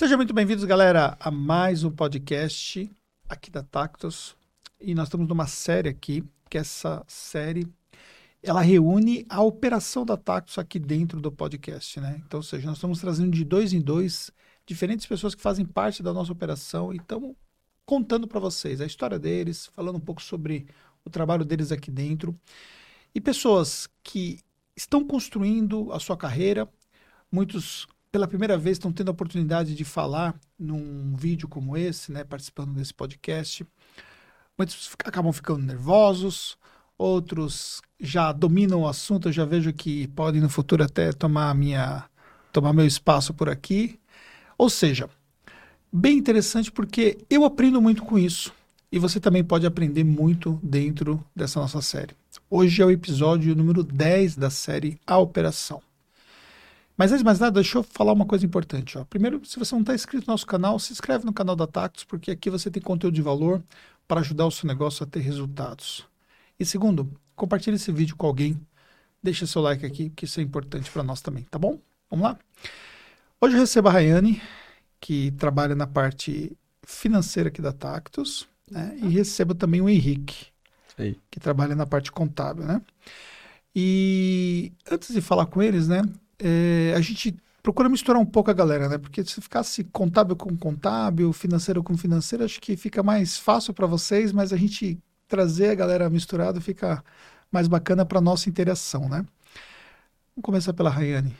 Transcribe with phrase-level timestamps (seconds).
[0.00, 2.90] Sejam muito bem-vindos, galera, a mais um podcast
[3.28, 4.34] aqui da Tactus.
[4.80, 7.68] E nós estamos numa série aqui, que essa série
[8.42, 12.18] ela reúne a operação da Tactus aqui dentro do podcast, né?
[12.26, 14.30] Então, ou seja, nós estamos trazendo de dois em dois
[14.64, 17.36] diferentes pessoas que fazem parte da nossa operação e estamos
[17.84, 20.66] contando para vocês a história deles, falando um pouco sobre
[21.04, 22.34] o trabalho deles aqui dentro.
[23.14, 24.40] E pessoas que
[24.74, 26.66] estão construindo a sua carreira,
[27.30, 32.24] muitos pela primeira vez estão tendo a oportunidade de falar num vídeo como esse, né,
[32.24, 33.64] participando desse podcast.
[34.58, 36.58] Muitos acabam ficando nervosos,
[36.98, 42.04] outros já dominam o assunto, eu já vejo que podem no futuro até tomar minha
[42.52, 43.98] tomar meu espaço por aqui.
[44.58, 45.08] Ou seja,
[45.92, 48.52] bem interessante porque eu aprendo muito com isso
[48.90, 52.14] e você também pode aprender muito dentro dessa nossa série.
[52.50, 55.89] Hoje é o episódio número 10 da série A Operação.
[57.00, 58.98] Mas antes de mais nada, deixa eu falar uma coisa importante.
[58.98, 59.06] Ó.
[59.06, 62.04] Primeiro, se você não está inscrito no nosso canal, se inscreve no canal da Tactus,
[62.04, 63.64] porque aqui você tem conteúdo de valor
[64.06, 66.06] para ajudar o seu negócio a ter resultados.
[66.58, 68.60] E segundo, compartilhe esse vídeo com alguém.
[69.22, 71.80] Deixa seu like aqui, que isso é importante para nós também, tá bom?
[72.10, 72.38] Vamos lá?
[73.40, 74.42] Hoje eu recebo a Rayane,
[75.00, 78.94] que trabalha na parte financeira aqui da Tactus, né?
[79.02, 80.48] E recebo também o Henrique,
[80.98, 81.18] Aí.
[81.30, 82.82] que trabalha na parte contábil, né?
[83.74, 86.02] E antes de falar com eles, né?
[86.40, 88.98] É, a gente procura misturar um pouco a galera, né?
[88.98, 93.86] Porque se ficasse contábil com contábil, financeiro com financeiro, acho que fica mais fácil para
[93.86, 97.04] vocês, mas a gente trazer a galera misturada fica
[97.52, 99.24] mais bacana para nossa interação, né?
[100.34, 101.36] Vamos começar pela Rayane.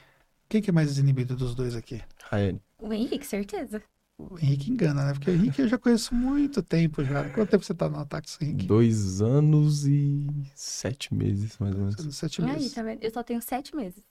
[0.48, 2.02] Quem que é mais desinibido dos dois aqui?
[2.24, 2.60] Raiane.
[2.78, 3.82] O Henrique, certeza.
[4.18, 5.12] O Henrique engana, né?
[5.14, 7.28] Porque o Henrique eu já conheço muito tempo já.
[7.30, 8.66] Quanto tempo você tá no Ataques, Henrique?
[8.66, 12.16] Dois anos e sete meses, mais ou menos.
[12.16, 12.74] Sete E aí, meses.
[12.74, 13.02] tá vendo?
[13.02, 14.02] Eu só tenho sete meses.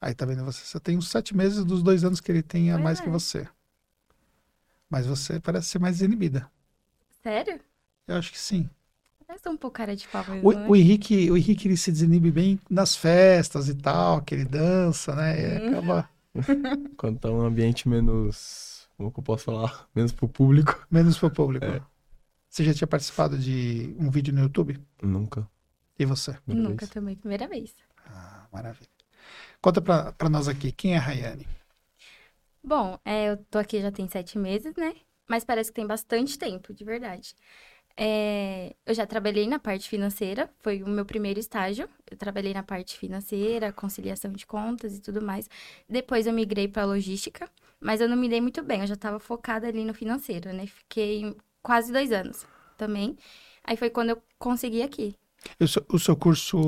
[0.00, 0.64] Aí tá vendo você?
[0.64, 3.02] Você tem uns sete meses dos dois anos que ele tem a mais é.
[3.02, 3.48] que você.
[4.88, 6.50] Mas você parece ser mais desinibida.
[7.22, 7.60] Sério?
[8.06, 8.68] Eu acho que sim.
[9.28, 10.66] Eu sou um pouco cara de pau mesmo, O, né?
[10.68, 15.14] o Henrique, o Henrique ele se desinibe bem nas festas e tal, que ele dança,
[15.14, 15.38] né?
[15.38, 15.68] E Hum.
[15.68, 16.08] acaba
[16.96, 18.88] Quando tá um ambiente menos.
[18.96, 19.88] Como que eu posso falar?
[19.94, 20.86] Menos pro público.
[20.90, 21.66] menos pro público.
[21.66, 21.82] É.
[22.48, 24.80] Você já tinha participado de um vídeo no YouTube?
[25.02, 25.46] Nunca.
[25.98, 26.32] E você?
[26.44, 26.90] primeira Nunca vez.
[26.90, 27.74] também, primeira vez.
[28.06, 28.88] Ah, maravilha.
[29.60, 31.46] Conta pra, pra nós aqui, quem é a Rayane?
[32.62, 34.94] Bom, é, eu tô aqui já tem sete meses, né?
[35.28, 37.34] Mas parece que tem bastante tempo, de verdade.
[37.96, 41.88] É, eu já trabalhei na parte financeira, foi o meu primeiro estágio.
[42.10, 45.48] Eu trabalhei na parte financeira, conciliação de contas e tudo mais.
[45.88, 49.18] Depois eu migrei para logística, mas eu não me dei muito bem, eu já estava
[49.20, 50.66] focada ali no financeiro, né?
[50.66, 52.46] Fiquei quase dois anos
[52.76, 53.16] também.
[53.64, 55.16] Aí foi quando eu consegui aqui,
[55.60, 56.58] O seu, o seu curso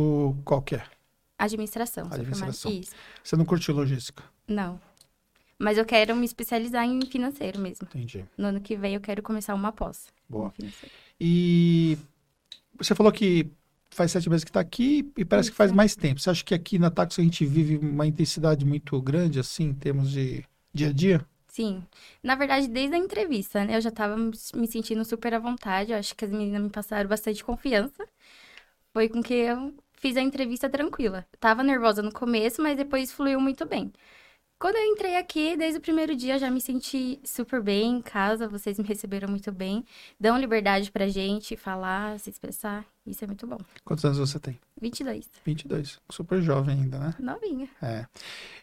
[0.44, 0.84] qual que é?
[1.44, 2.06] Administração.
[2.10, 2.70] Administração.
[2.70, 2.92] Isso.
[3.22, 4.22] Você não curtiu logística?
[4.46, 4.80] Não.
[5.58, 7.86] Mas eu quero me especializar em financeiro mesmo.
[7.88, 8.24] Entendi.
[8.36, 10.06] No ano que vem eu quero começar uma pós.
[10.28, 10.52] Boa.
[11.20, 11.98] E
[12.78, 13.50] você falou que
[13.90, 15.76] faz sete meses que está aqui e parece que faz Isso.
[15.76, 16.20] mais tempo.
[16.20, 19.74] Você acha que aqui na Taxi a gente vive uma intensidade muito grande, assim, em
[19.74, 21.26] termos de dia a dia?
[21.48, 21.84] Sim.
[22.22, 23.76] Na verdade, desde a entrevista, né?
[23.76, 25.92] Eu já tava me sentindo super à vontade.
[25.92, 28.06] Eu acho que as meninas me passaram bastante confiança.
[28.92, 31.25] Foi com que eu fiz a entrevista tranquila.
[31.38, 33.93] Tava nervosa no começo, mas depois fluiu muito bem.
[34.59, 38.47] Quando eu entrei aqui, desde o primeiro dia, já me senti super bem em casa.
[38.47, 39.84] Vocês me receberam muito bem.
[40.19, 42.84] Dão liberdade pra gente falar, se expressar.
[43.06, 43.56] Isso é muito bom.
[43.84, 44.59] Quantos anos você tem?
[44.78, 45.31] 22.
[45.47, 45.99] 22.
[46.11, 47.15] Super jovem ainda, né?
[47.19, 47.71] Novinha.
[47.81, 48.05] É.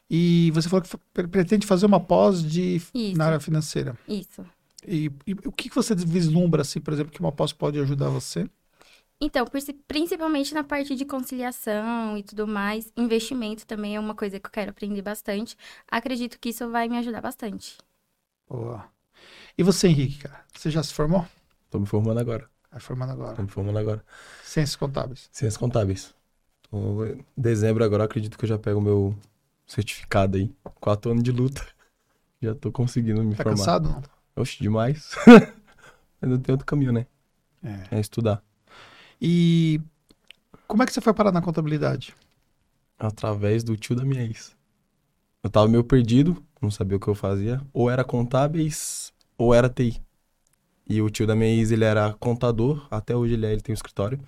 [0.07, 3.17] E você falou que pretende fazer uma pós de, Isso.
[3.17, 3.97] na área financeira.
[4.07, 4.45] Isso.
[4.87, 8.09] E, e o que que você vislumbra, assim, por exemplo, que uma pós pode ajudar
[8.09, 8.47] você?
[9.19, 14.39] Então, princi- principalmente na parte de conciliação e tudo mais, investimento também é uma coisa
[14.39, 15.55] que eu quero aprender bastante.
[15.87, 17.77] Acredito que isso vai me ajudar bastante.
[18.49, 18.89] Boa.
[19.57, 20.45] E você, Henrique, cara?
[20.55, 21.25] Você já se formou?
[21.69, 22.49] Tô me formando agora.
[22.71, 23.43] Vai formando Tô agora.
[23.43, 24.05] me formando agora.
[24.43, 25.29] Ciências contábeis.
[25.31, 26.15] Ciências contábeis.
[26.69, 27.05] Tô...
[27.05, 29.15] em Dezembro agora, acredito que eu já pego o meu
[29.67, 30.53] certificado aí.
[30.79, 31.65] Quatro anos de luta.
[32.41, 33.57] Já tô conseguindo me Tá formar.
[33.57, 33.89] cansado?
[33.89, 34.03] Não?
[34.35, 35.15] Oxe, demais.
[36.21, 37.07] Mas não tem outro caminho, né?
[37.63, 37.97] É.
[37.97, 38.43] É estudar.
[39.21, 39.81] E
[40.67, 42.15] como é que você foi parar na contabilidade?
[42.97, 44.55] através do tio da minha ex.
[45.43, 47.61] Eu tava meio perdido, não sabia o que eu fazia.
[47.71, 50.01] Ou era contábeis, ou era TI.
[50.89, 53.73] E o tio da minha ex, ele era contador, até hoje ele é, ele tem
[53.73, 54.19] um escritório.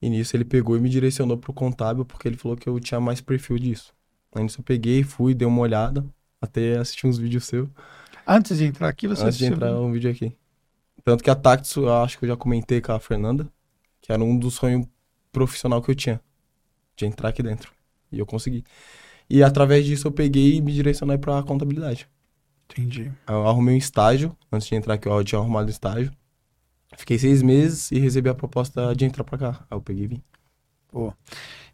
[0.00, 3.00] E nisso ele pegou e me direcionou pro contábil, porque ele falou que eu tinha
[3.00, 3.92] mais perfil disso.
[4.34, 6.04] Aí nisso eu peguei, fui, dei uma olhada,
[6.40, 7.68] até assisti uns vídeos seus,
[8.24, 10.32] Antes de entrar aqui, você antes de entrar um vídeo aqui.
[11.04, 13.50] Tanto que a Tactus, eu acho que eu já comentei com a Fernanda,
[14.02, 14.86] que era um dos sonhos
[15.32, 16.20] profissional que eu tinha,
[16.94, 17.72] de entrar aqui dentro.
[18.10, 18.62] E eu consegui.
[19.30, 22.06] E através disso eu peguei e me direcionei pra contabilidade.
[22.70, 23.10] Entendi.
[23.26, 24.36] Eu arrumei um estágio.
[24.50, 26.12] Antes de entrar aqui, eu tinha arrumado um estágio.
[26.96, 29.66] Fiquei seis meses e recebi a proposta de entrar pra cá.
[29.70, 30.22] Aí eu peguei e vim.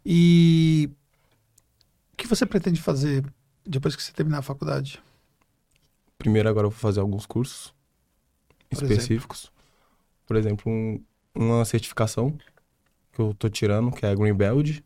[0.05, 0.89] E
[2.13, 3.25] o que você pretende fazer
[3.65, 5.01] depois que você terminar a faculdade?
[6.17, 7.73] Primeiro agora eu vou fazer alguns cursos
[8.69, 9.51] Por específicos.
[10.25, 11.01] Por exemplo, um-
[11.39, 12.37] uma certificação
[13.13, 14.81] que eu tô tirando, que é a Green Belt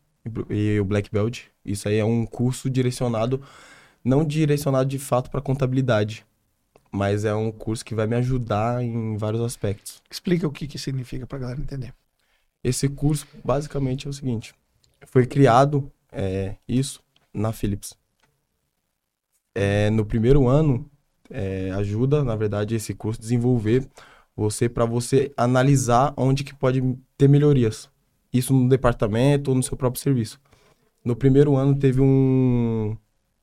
[0.49, 1.45] e o Black Belt.
[1.65, 3.41] Isso aí é um curso direcionado,
[4.03, 6.25] não direcionado de fato para contabilidade,
[6.91, 10.01] mas é um curso que vai me ajudar em vários aspectos.
[10.09, 11.93] Explica o que, que significa pra galera entender.
[12.63, 14.53] Esse curso, basicamente, é o seguinte:
[15.07, 17.01] foi criado é, isso
[17.33, 17.95] na Philips.
[19.55, 20.89] É, no primeiro ano,
[21.29, 23.87] é, ajuda, na verdade, esse curso desenvolver
[24.35, 26.81] você para você analisar onde que pode
[27.17, 27.89] ter melhorias.
[28.31, 30.39] Isso no departamento ou no seu próprio serviço.
[31.05, 32.97] No primeiro ano teve um,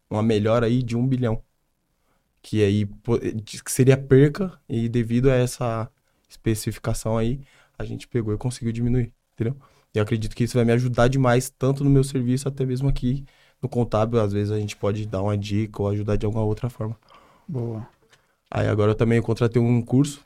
[0.09, 1.43] uma melhora aí de um bilhão.
[2.43, 2.87] Que aí
[3.45, 5.91] que seria perca e devido a essa
[6.29, 7.41] especificação aí,
[7.79, 9.57] a gente pegou e conseguiu diminuir, entendeu?
[9.95, 12.89] E eu acredito que isso vai me ajudar demais, tanto no meu serviço, até mesmo
[12.89, 13.25] aqui
[13.61, 14.21] no contábil.
[14.21, 16.97] Às vezes a gente pode dar uma dica ou ajudar de alguma outra forma.
[17.47, 17.87] Boa.
[18.51, 20.23] Aí agora eu também contratei um curso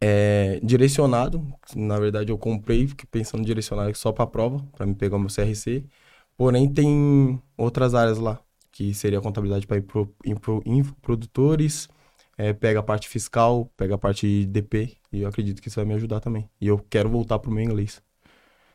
[0.00, 1.46] é, direcionado.
[1.74, 5.28] Na verdade, eu comprei, pensando em direcionar só para prova, para me pegar o meu
[5.30, 5.84] CRC.
[6.36, 8.40] Porém, tem outras áreas lá,
[8.72, 9.78] que seria contabilidade para
[10.66, 11.88] infoprodutores,
[12.36, 15.84] é, pega a parte fiscal, pega a parte DP, e eu acredito que isso vai
[15.86, 16.48] me ajudar também.
[16.60, 18.02] E eu quero voltar pro meu inglês.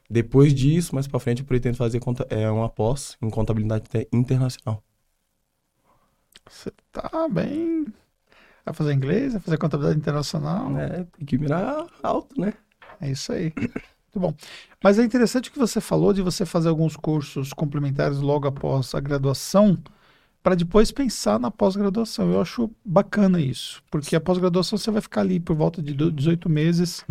[0.10, 4.08] Depois disso, mais para frente, eu pretendo fazer conta- é, uma pós em contabilidade te-
[4.14, 4.84] internacional.
[6.48, 7.86] Você tá bem.
[8.66, 10.78] Vai fazer inglês, vai fazer contabilidade internacional.
[10.78, 12.54] É, tem que mirar alto, né?
[13.00, 13.52] É isso aí.
[13.56, 14.34] Muito bom.
[14.84, 18.94] Mas é interessante o que você falou de você fazer alguns cursos complementares logo após
[18.94, 19.78] a graduação,
[20.44, 22.32] para depois pensar na pós-graduação.
[22.32, 26.12] Eu acho bacana isso, porque a pós-graduação você vai ficar ali por volta de do-
[26.12, 27.04] 18 meses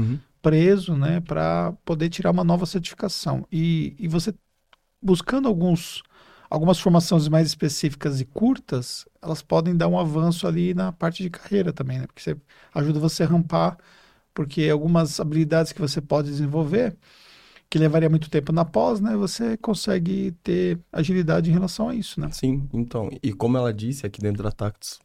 [0.43, 3.47] preso, né, para poder tirar uma nova certificação.
[3.53, 4.35] E, e você
[5.03, 6.03] buscando alguns
[6.51, 11.31] algumas formações mais específicas e curtas, elas podem dar um avanço ali na parte de
[11.31, 12.07] carreira também, né?
[12.09, 12.37] Porque você
[12.75, 13.79] ajuda você a rampar,
[14.35, 16.97] porque algumas habilidades que você pode desenvolver,
[17.71, 19.17] que levaria muito tempo na pós, né?
[19.17, 22.29] Você consegue ter agilidade em relação a isso, né?
[22.33, 24.99] Sim, então, e como ela disse aqui dentro da Tactus,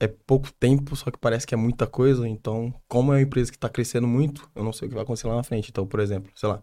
[0.00, 3.50] é pouco tempo, só que parece que é muita coisa, então, como é uma empresa
[3.52, 5.70] que está crescendo muito, eu não sei o que vai acontecer lá na frente.
[5.70, 6.60] Então, por exemplo, sei lá,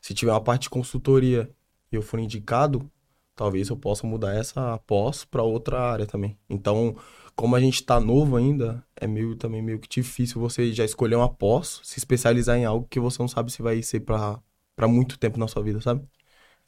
[0.00, 1.50] se tiver uma parte de consultoria
[1.92, 2.90] e eu for indicado,
[3.40, 6.36] talvez eu possa mudar essa pós para outra área também.
[6.46, 6.94] Então,
[7.34, 11.14] como a gente está novo ainda, é meio também meio que difícil você já escolher
[11.14, 14.38] uma pós, se especializar em algo que você não sabe se vai ser para
[14.76, 16.06] para muito tempo na sua vida, sabe?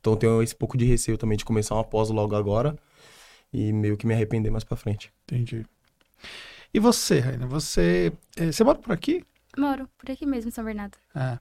[0.00, 2.74] Então eu tenho esse pouco de receio também de começar uma pós logo agora
[3.52, 5.12] e meio que me arrepender mais pra frente.
[5.24, 5.66] Entendi.
[6.72, 7.46] E você, Raina?
[7.48, 9.22] Você, eh, você mora por aqui?
[9.58, 10.96] Moro por aqui mesmo, em São Bernardo.
[11.14, 11.38] É.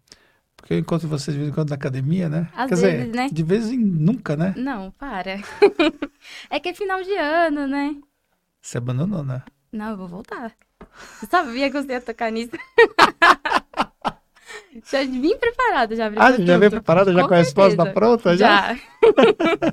[0.62, 2.48] Porque eu encontro vocês de vez em quando na academia, né?
[2.56, 3.30] Às Quer vezes, dizer, né?
[3.32, 4.54] de vez em nunca, né?
[4.56, 5.40] Não, para.
[6.52, 7.96] é que é final de ano, né?
[8.62, 9.42] Você abandonou, né?
[9.72, 10.52] Não, eu vou voltar.
[11.18, 12.52] Você sabia que você ia tocar nisso?
[14.86, 16.12] já vim preparada, já.
[16.16, 18.38] Ah, já veio preparada, já Com com a resposta pronta?
[18.38, 18.76] Já?
[18.76, 18.82] Já.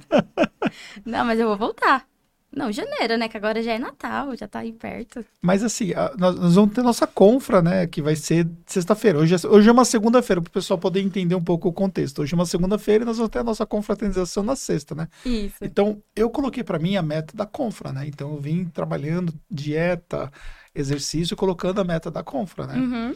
[1.04, 2.06] Não, mas eu vou voltar.
[2.50, 3.28] Não, janeiro, né?
[3.28, 5.24] Que agora já é Natal, já tá aí perto.
[5.42, 7.86] Mas assim, a- nós, nós vamos ter nossa confra, né?
[7.86, 9.18] Que vai ser sexta-feira.
[9.18, 12.22] Hoje, é- hoje é uma segunda-feira, para o pessoal poder entender um pouco o contexto.
[12.22, 15.08] Hoje é uma segunda-feira e nós vamos ter a nossa confraternização na sexta, né?
[15.26, 15.56] Isso.
[15.62, 18.06] Então, eu coloquei para mim a meta da confra, né?
[18.08, 20.32] Então, eu vim trabalhando dieta,
[20.74, 22.76] exercício, colocando a meta da confra, né?
[22.76, 23.14] Uhum.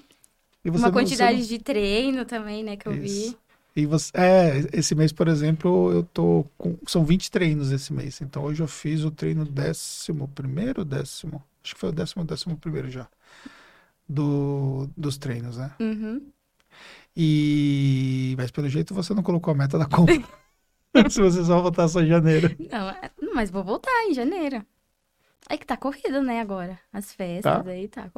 [0.76, 2.76] Uma quantidade não- de treino também, né?
[2.76, 3.30] Que eu Isso.
[3.30, 3.36] vi.
[3.74, 6.76] E você, é, esse mês, por exemplo, eu tô com.
[6.86, 8.20] São 20 treinos esse mês.
[8.20, 11.42] Então hoje eu fiz o treino décimo primeiro, décimo.
[11.64, 13.08] Acho que foi o décimo, décimo primeiro já.
[14.08, 15.72] Do, dos treinos, né?
[15.80, 16.20] Uhum.
[17.16, 18.34] E.
[18.36, 20.14] Mas pelo jeito você não colocou a meta da compra.
[21.08, 22.54] Se você só voltar só em janeiro.
[22.70, 24.64] Não, é- não, mas vou voltar em janeiro.
[25.48, 26.78] É que tá corrido, né, agora.
[26.92, 27.70] As festas Tá.
[27.70, 28.10] aí tá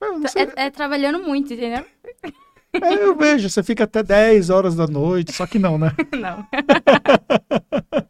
[0.00, 1.84] não sei, É, é trabalhando muito, entendeu?
[2.82, 5.92] É, eu vejo, você fica até 10 horas da noite, só que não, né?
[6.14, 6.46] Não.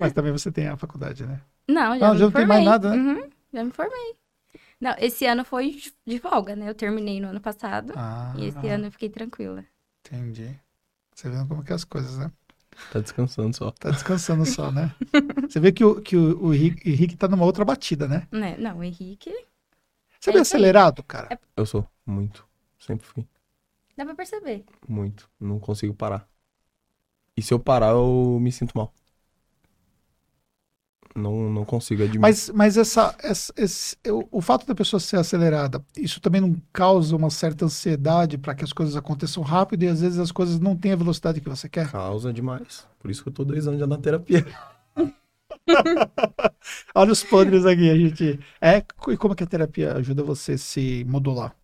[0.00, 1.40] Mas também você tem a faculdade, né?
[1.68, 2.64] Não, já Ah, me já não tem mais formei.
[2.64, 2.96] nada, né?
[2.96, 4.14] Uhum, já me formei.
[4.80, 6.68] Não, esse ano foi de- folga, né?
[6.70, 7.92] Eu terminei no ano passado.
[7.96, 9.64] Ah, E esse ano eu fiquei tranquila.
[10.04, 10.58] entendi.
[11.14, 12.30] Você vendo como que é as coisas, né?
[12.90, 13.70] Tá descansando só.
[13.72, 14.94] Tá descansando só, né?
[15.48, 18.26] Você vê que o, que o, o Henrique, Henrique tá numa outra batida, né?
[18.30, 18.56] Né?
[18.58, 19.30] Não, o Henrique,
[20.20, 20.42] Você é É aí.
[20.42, 21.38] acelerado, cara?
[21.56, 22.46] Eu sou muito.
[22.78, 23.26] Sempre fui.
[23.96, 24.64] Dá pra perceber.
[24.88, 25.30] Muito.
[25.38, 26.28] Não consigo parar.
[27.36, 28.92] E se eu parar, eu me sinto mal.
[31.14, 32.20] Não, não consigo admitir.
[32.20, 36.54] Mas, mas essa, essa- esse, o, o fato da pessoa ser acelerada, isso também não
[36.72, 40.60] causa uma certa ansiedade para que as coisas aconteçam rápido e às vezes as coisas
[40.60, 41.90] não têm a velocidade que você quer?
[41.90, 42.86] Causa demais.
[42.98, 44.44] Por isso que eu tô dois anos já na terapia.
[46.94, 48.38] Olha os podres aqui, a gente.
[48.60, 51.54] É, e como que a terapia ajuda você a se modular?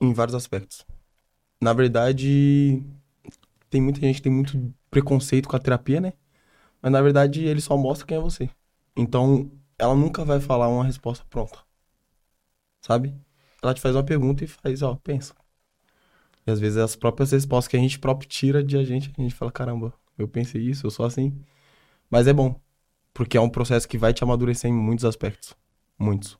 [0.00, 0.86] Em vários aspectos.
[1.60, 2.82] Na verdade,
[3.70, 6.12] tem muita gente que tem muito preconceito com a terapia, né?
[6.80, 8.50] Mas na verdade, ele só mostra quem é você.
[8.96, 11.58] Então, ela nunca vai falar uma resposta pronta.
[12.80, 13.14] Sabe?
[13.62, 15.34] Ela te faz uma pergunta e faz, ó, pensa.
[16.46, 19.22] E às vezes as próprias respostas que a gente próprio tira de a gente, a
[19.22, 21.36] gente fala, caramba, eu pensei isso, eu sou assim.
[22.10, 22.60] Mas é bom.
[23.14, 25.54] Porque é um processo que vai te amadurecer em muitos aspectos.
[25.98, 26.38] Muitos.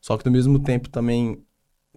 [0.00, 1.44] Só que ao mesmo tempo também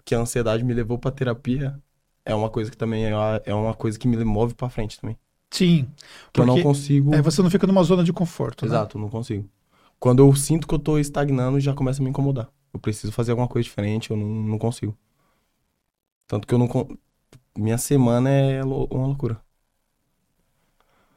[0.06, 1.82] que a ansiedade me levou pra terapia
[2.26, 5.18] é uma coisa que também é uma, é coisa que me move pra frente também.
[5.52, 5.88] Sim.
[6.34, 7.14] Que eu não Porque consigo.
[7.14, 8.66] Aí você não fica numa zona de conforto.
[8.66, 8.70] né?
[8.70, 9.48] Exato, não consigo.
[10.00, 12.50] Quando eu sinto que eu tô estagnando, já começa a me incomodar.
[12.74, 14.98] Eu preciso fazer alguma coisa diferente, eu não, não consigo.
[16.28, 16.68] Tanto que eu não.
[17.58, 19.42] Minha semana é uma loucura,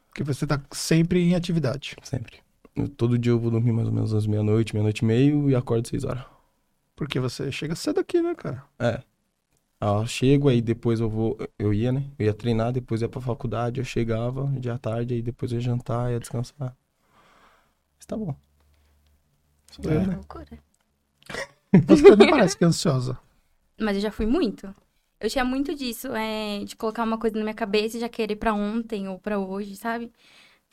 [0.08, 1.96] Porque você tá sempre em atividade.
[2.02, 2.36] sempre.
[2.76, 5.54] Eu- todo dia eu vou dormir mais ou menos às meia-noite, meia-noite e meio e
[5.56, 6.24] acordo seis horas.
[6.94, 8.64] Porque você chega cedo aqui, né, cara?
[8.78, 9.02] É.
[9.80, 11.36] Ah, eu chego, aí depois eu vou.
[11.58, 12.04] Eu ia, né?
[12.18, 15.58] Eu ia treinar, depois ia pra faculdade, eu chegava dia à tarde, aí depois eu
[15.58, 16.76] ia jantar, ia descansar.
[17.96, 18.34] Mas tá bom.
[19.70, 20.06] Sou eu, É.
[20.06, 20.16] né?
[20.16, 20.58] Loucura.
[21.86, 23.18] Você também parece que é ansiosa.
[23.80, 24.74] Mas eu já fui muito.
[25.20, 28.36] Eu tinha muito disso, é, de colocar uma coisa na minha cabeça e já querer
[28.36, 30.12] pra ontem ou pra hoje, sabe?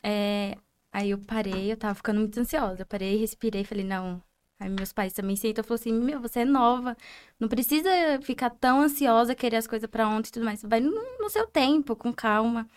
[0.02, 0.56] É,
[0.92, 2.82] aí eu parei, eu tava ficando muito ansiosa.
[2.82, 4.22] Eu parei, respirei, falei, não.
[4.58, 6.96] Aí meus pais também sentam e falaram assim, meu, você é nova.
[7.38, 7.90] Não precisa
[8.22, 10.62] ficar tão ansiosa, querer as coisas pra ontem e tudo mais.
[10.62, 12.68] Vai no, no seu tempo, com calma.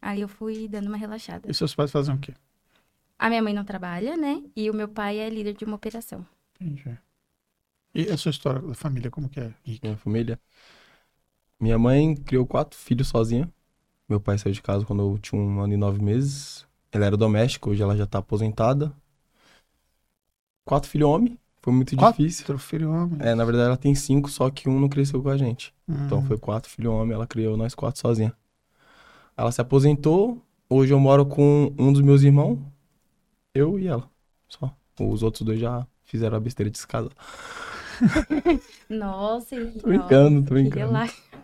[0.00, 1.50] Aí eu fui dando uma relaxada.
[1.50, 2.32] E seus pais fazem o quê?
[3.18, 4.42] A minha mãe não trabalha, né?
[4.56, 6.24] E o meu pai é líder de uma operação.
[6.60, 6.96] Entendi.
[7.94, 9.52] E a sua história da família, como que é?
[9.66, 9.86] Henrique?
[9.86, 10.40] Minha família.
[11.60, 13.52] Minha mãe criou quatro filhos sozinha.
[14.08, 16.66] Meu pai saiu de casa quando eu tinha um ano e nove meses.
[16.92, 18.94] Ela era doméstica, hoje ela já tá aposentada.
[20.68, 21.38] Quatro filhos homens.
[21.62, 22.22] Foi muito Quatro?
[22.22, 22.44] difícil.
[22.46, 23.16] Teu filho homem.
[23.20, 25.74] É, na verdade ela tem cinco, só que um não cresceu com a gente.
[25.88, 26.26] Então Hum.
[26.26, 28.32] foi quatro filhos homens, ela criou nós quatro sozinha.
[29.36, 30.42] Ela se aposentou.
[30.68, 32.58] Hoje eu moro com um dos meus irmãos.
[33.54, 34.08] Eu e ela.
[34.48, 34.70] Só.
[35.00, 37.10] Os outros dois já fizeram a besteira de se casar.
[38.88, 40.92] Nossa, Tô brincando, tô brincando.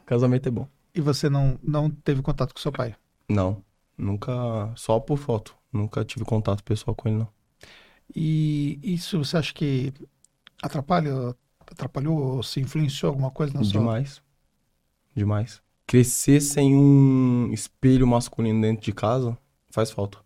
[0.06, 0.68] Casamento é bom.
[0.94, 2.94] E você não, não teve contato com seu pai?
[3.28, 3.62] Não,
[3.96, 5.54] nunca, só por foto.
[5.72, 7.28] Nunca tive contato pessoal com ele, não.
[8.14, 9.92] E isso você acha que
[10.62, 11.34] atrapalha,
[11.66, 13.80] atrapalhou ou se influenciou alguma coisa na sua...
[13.80, 14.22] Demais.
[15.14, 15.62] Demais.
[15.86, 19.36] Crescer sem um espelho masculino dentro de casa
[19.70, 20.18] faz falta.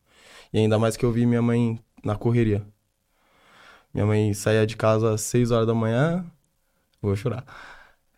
[0.53, 2.65] E ainda mais que eu vi minha mãe na correria.
[3.93, 6.25] Minha mãe saía de casa às 6 horas da manhã.
[7.03, 7.45] Vou chorar.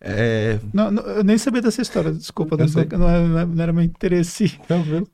[0.00, 0.58] É.
[0.72, 2.86] Não, não, eu nem sabia dessa história, desculpa, não, sei.
[2.86, 4.48] não era, não era meu interesse.
[4.66, 5.06] Tranquilo.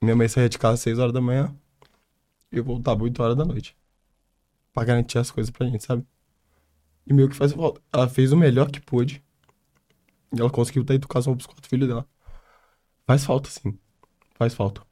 [0.00, 1.54] Minha mãe saía de casa às 6 horas da manhã.
[2.50, 3.76] E eu voltava 8 horas da noite.
[4.72, 6.04] Pra garantir as coisas pra gente, sabe?
[7.06, 7.80] E meio que faz falta.
[7.92, 9.22] Ela fez o melhor que pôde.
[10.32, 12.06] E ela conseguiu dar educação pros quatro filhos dela.
[13.06, 13.78] Faz falta, sim.
[14.34, 14.82] Faz falta.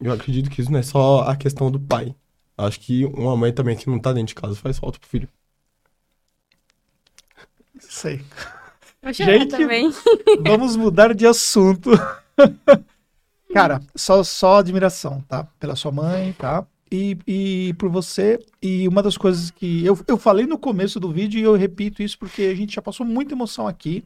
[0.00, 2.14] Eu acredito que isso não é só a questão do pai.
[2.56, 5.28] Acho que uma mãe também que não tá dentro de casa faz falta pro filho.
[7.78, 8.24] Sei.
[9.02, 9.90] Vou chorar Gente, também.
[10.42, 11.90] Vamos mudar de assunto.
[13.52, 15.44] Cara, só, só admiração, tá?
[15.58, 16.66] Pela sua mãe, tá?
[16.90, 18.38] E, e por você.
[18.60, 22.02] E uma das coisas que eu, eu falei no começo do vídeo e eu repito
[22.02, 24.04] isso porque a gente já passou muita emoção aqui.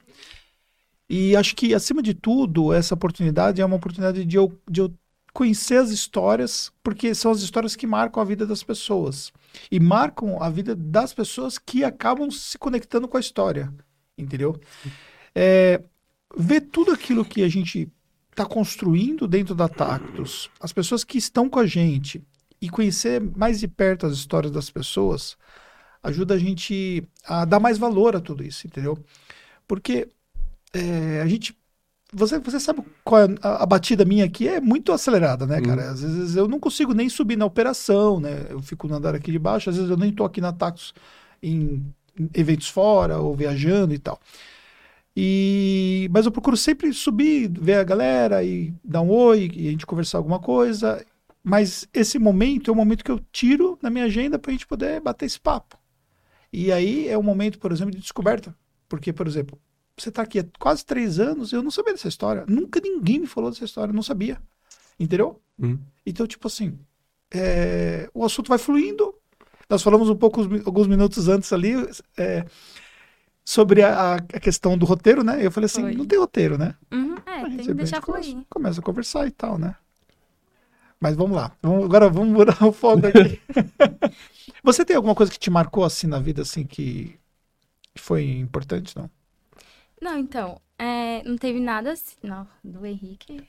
[1.08, 4.94] E acho que, acima de tudo, essa oportunidade é uma oportunidade de eu, de eu
[5.32, 9.32] conhecer as histórias, porque são as histórias que marcam a vida das pessoas.
[9.70, 13.72] E marcam a vida das pessoas que acabam se conectando com a história.
[14.16, 14.60] Entendeu?
[15.34, 15.82] É,
[16.36, 17.90] ver tudo aquilo que a gente
[18.30, 22.22] está construindo dentro da Tactus, as pessoas que estão com a gente
[22.60, 25.36] e conhecer mais de perto as histórias das pessoas
[26.02, 28.98] ajuda a gente a dar mais valor a tudo isso, entendeu?
[29.66, 30.08] Porque
[30.72, 31.56] é, a gente.
[32.12, 35.90] Você, você sabe qual é a, a batida minha aqui é muito acelerada, né, cara?
[35.90, 38.46] Às vezes eu não consigo nem subir na operação, né?
[38.50, 40.92] Eu fico no andar aqui de baixo, às vezes eu nem tô aqui na Tactus
[41.42, 41.84] em
[42.20, 44.20] em eventos fora ou viajando e tal.
[45.16, 49.70] E, mas eu procuro sempre subir, ver a galera e dar um oi e a
[49.70, 51.04] gente conversar alguma coisa.
[51.42, 54.66] Mas esse momento é o momento que eu tiro na minha agenda para a gente
[54.66, 55.78] poder bater esse papo.
[56.52, 58.54] E aí é um momento, por exemplo, de descoberta.
[58.88, 59.58] Porque, por exemplo,
[59.96, 62.44] você está aqui há quase três anos, eu não sabia dessa história.
[62.48, 64.40] Nunca ninguém me falou dessa história, eu não sabia.
[64.98, 65.40] Entendeu?
[65.58, 65.78] Hum.
[66.04, 66.78] Então, tipo assim,
[67.30, 69.14] é, o assunto vai fluindo.
[69.68, 71.72] Nós falamos um pouco, alguns minutos antes ali,
[72.16, 72.44] é,
[73.44, 75.44] sobre a, a, questão do roteiro, né?
[75.44, 75.94] Eu falei assim, Foi.
[75.94, 76.74] não tem roteiro, né?
[76.92, 78.44] Uhum, é, tem que deixar fluir.
[78.48, 79.74] Começa, a conversar e tal, né?
[81.00, 81.52] Mas vamos lá.
[81.62, 83.40] Vamos, agora vamos mudar o foco aqui.
[84.62, 87.18] Você tem alguma coisa que te marcou assim na vida, assim, que
[87.96, 89.10] foi importante, não?
[90.00, 93.42] Não, então, é, não teve nada assim, não, do Henrique.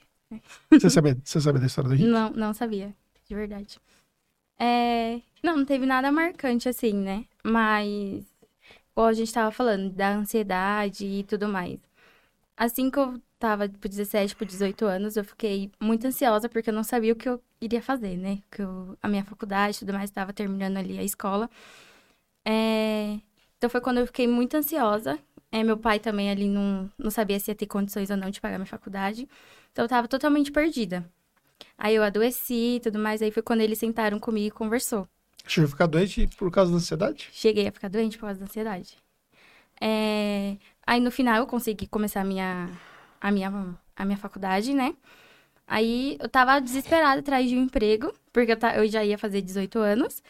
[0.70, 2.10] Você sabe, você sabe da história do Henrique?
[2.10, 2.94] Não, não sabia,
[3.28, 3.78] de verdade.
[4.58, 7.26] É, não, não teve nada marcante assim, né?
[7.44, 8.24] Mas,
[8.92, 11.78] igual a gente tava falando, da ansiedade e tudo mais.
[12.56, 16.74] Assim que eu tava por 17, por 18 anos, eu fiquei muito ansiosa porque eu
[16.74, 18.40] não sabia o que eu iria fazer, né?
[18.50, 21.50] Que eu, a minha faculdade e tudo mais estava terminando ali a escola.
[22.44, 23.18] É,
[23.56, 25.18] então foi quando eu fiquei muito ansiosa.
[25.50, 28.40] É, meu pai também ali não, não sabia se ia ter condições ou não de
[28.40, 29.28] pagar minha faculdade.
[29.72, 31.04] Então eu tava totalmente perdida.
[31.78, 33.22] Aí eu adoeci e tudo mais.
[33.22, 35.08] Aí foi quando eles sentaram comigo e conversou.
[35.46, 37.28] Chegou a ficar doente por causa da ansiedade?
[37.32, 38.96] Cheguei a ficar doente por causa da ansiedade.
[39.80, 40.56] É...
[40.86, 42.68] Aí no final eu consegui começar a minha,
[43.20, 44.94] a minha, a minha faculdade, né?
[45.66, 48.76] Aí eu tava desesperada atrás de um emprego, porque eu, ta...
[48.76, 50.22] eu já ia fazer 18 anos,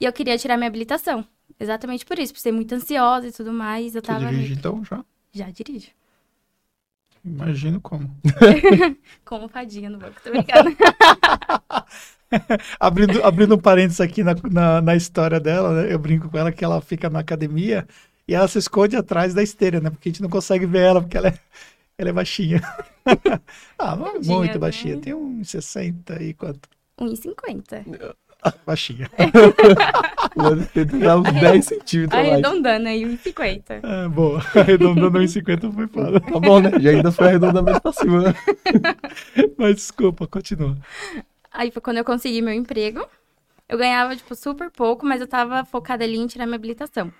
[0.00, 1.26] e eu queria tirar minha habilitação.
[1.58, 3.94] Exatamente por isso, por ser muito ansiosa e tudo mais.
[3.94, 4.20] Eu tava.
[4.20, 5.04] Você dirige então já?
[5.32, 5.88] Já dirijo.
[7.24, 8.16] Imagino como.
[9.24, 10.70] como fadinha no banco, tô brincando.
[12.78, 15.92] abrindo, abrindo um parênteses aqui na, na, na, história dela, né?
[15.92, 17.86] Eu brinco com ela que ela fica na academia
[18.26, 19.90] e ela se esconde atrás da esteira, né?
[19.90, 21.38] Porque a gente não consegue ver ela, porque ela é,
[21.96, 22.60] ela é baixinha.
[23.78, 24.58] ah, é muito né?
[24.58, 24.98] baixinha.
[24.98, 26.68] Tem uns 60 e quanto?
[27.00, 28.14] 1,50.
[28.64, 29.10] Baixinha.
[31.02, 33.80] Dá uns 10 centímetros Arredondando aí, 1,50.
[33.82, 34.40] É, boa.
[34.54, 36.20] Arredondando 1,50 foi foda.
[36.20, 36.70] Tá bom, né?
[36.78, 38.34] Já ainda foi arredondamento pra cima, né?
[39.56, 40.76] Mas desculpa, continua.
[41.50, 43.06] Aí foi quando eu consegui meu emprego.
[43.68, 47.12] Eu ganhava, tipo, super pouco, mas eu tava focada ali em tirar minha habilitação.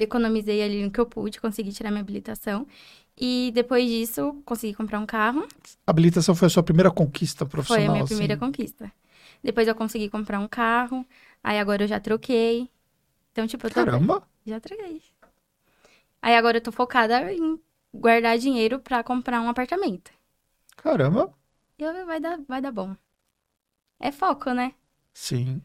[0.00, 2.66] Economizei ali no que eu pude, consegui tirar minha habilitação.
[3.16, 5.46] E depois disso, consegui comprar um carro.
[5.86, 7.84] A habilitação foi a sua primeira conquista profissional?
[7.84, 8.14] Foi a minha assim.
[8.14, 8.92] primeira conquista.
[9.42, 11.06] Depois eu consegui comprar um carro.
[11.42, 12.68] Aí agora eu já troquei.
[13.32, 13.84] Então, tipo, eu tô.
[13.84, 14.26] Caramba!
[14.46, 15.02] Já troquei.
[16.20, 17.60] Aí agora eu tô focada em
[17.94, 20.10] guardar dinheiro para comprar um apartamento.
[20.76, 21.32] Caramba!
[21.78, 22.96] E vai dar, vai dar bom.
[23.98, 24.72] É foco, né?
[25.12, 25.60] Sim.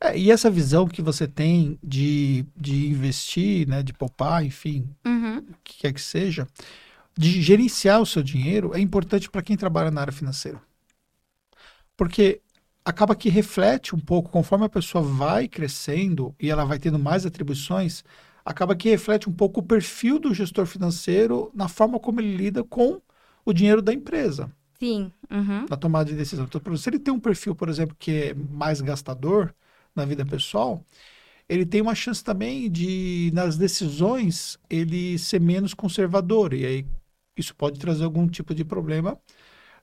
[0.00, 5.38] É, e essa visão que você tem de, de investir, né, de poupar, enfim, uhum.
[5.38, 6.48] o que quer que seja,
[7.16, 10.60] de gerenciar o seu dinheiro é importante para quem trabalha na área financeira.
[11.96, 12.40] Porque
[12.82, 17.26] acaba que reflete um pouco, conforme a pessoa vai crescendo e ela vai tendo mais
[17.26, 18.02] atribuições,
[18.42, 22.64] acaba que reflete um pouco o perfil do gestor financeiro na forma como ele lida
[22.64, 23.02] com
[23.44, 24.50] o dinheiro da empresa.
[24.80, 25.12] Sim.
[25.30, 25.66] Uhum.
[25.68, 26.46] Na tomada de decisão.
[26.46, 29.54] Então, se ele tem um perfil, por exemplo, que é mais gastador
[29.94, 30.82] na vida pessoal,
[31.48, 36.54] ele tem uma chance também de, nas decisões, ele ser menos conservador.
[36.54, 36.86] E aí
[37.36, 39.18] isso pode trazer algum tipo de problema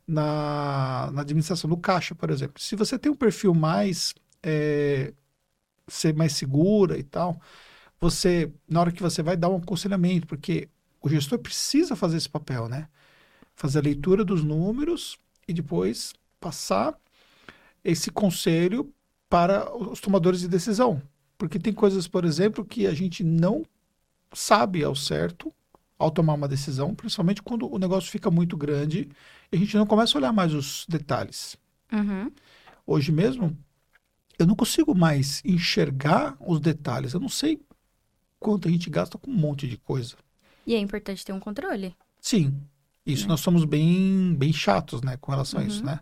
[0.07, 2.61] na, na administração do caixa, por exemplo.
[2.61, 5.13] Se você tem um perfil mais é,
[5.87, 7.39] ser mais segura e tal,
[7.99, 10.69] você na hora que você vai dar um aconselhamento, porque
[11.01, 12.87] o gestor precisa fazer esse papel, né?
[13.57, 16.97] Fazer a leitura dos números e depois passar
[17.83, 18.93] esse conselho
[19.29, 21.01] para os tomadores de decisão.
[21.37, 23.65] Porque tem coisas, por exemplo, que a gente não
[24.33, 25.53] sabe ao certo
[25.99, 29.09] ao tomar uma decisão, principalmente quando o negócio fica muito grande
[29.51, 31.57] e a gente não começa a olhar mais os detalhes.
[31.91, 32.31] Uhum.
[32.85, 33.57] Hoje mesmo,
[34.37, 37.13] eu não consigo mais enxergar os detalhes.
[37.13, 37.59] Eu não sei
[38.39, 40.15] quanto a gente gasta com um monte de coisa.
[40.65, 41.95] E é importante ter um controle.
[42.21, 42.53] Sim.
[43.07, 43.29] Isso né?
[43.29, 45.65] nós somos bem, bem chatos, né, com relação uhum.
[45.65, 45.85] a isso, uhum.
[45.87, 45.99] né?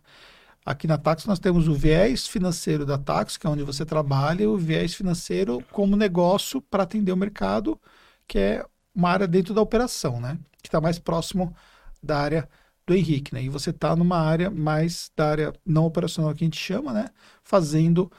[0.66, 4.42] Aqui na Tax nós temos o viés financeiro da Tax, que é onde você trabalha,
[4.42, 7.80] e o viés financeiro como negócio para atender o mercado,
[8.28, 10.40] que é uma área dentro da operação, né?
[10.64, 11.56] Que está mais próximo
[12.02, 12.50] da área
[12.88, 13.44] do Henrique, né?
[13.44, 17.10] E você está numa área mais da área não operacional que a gente chama, né?
[17.44, 18.12] Fazendo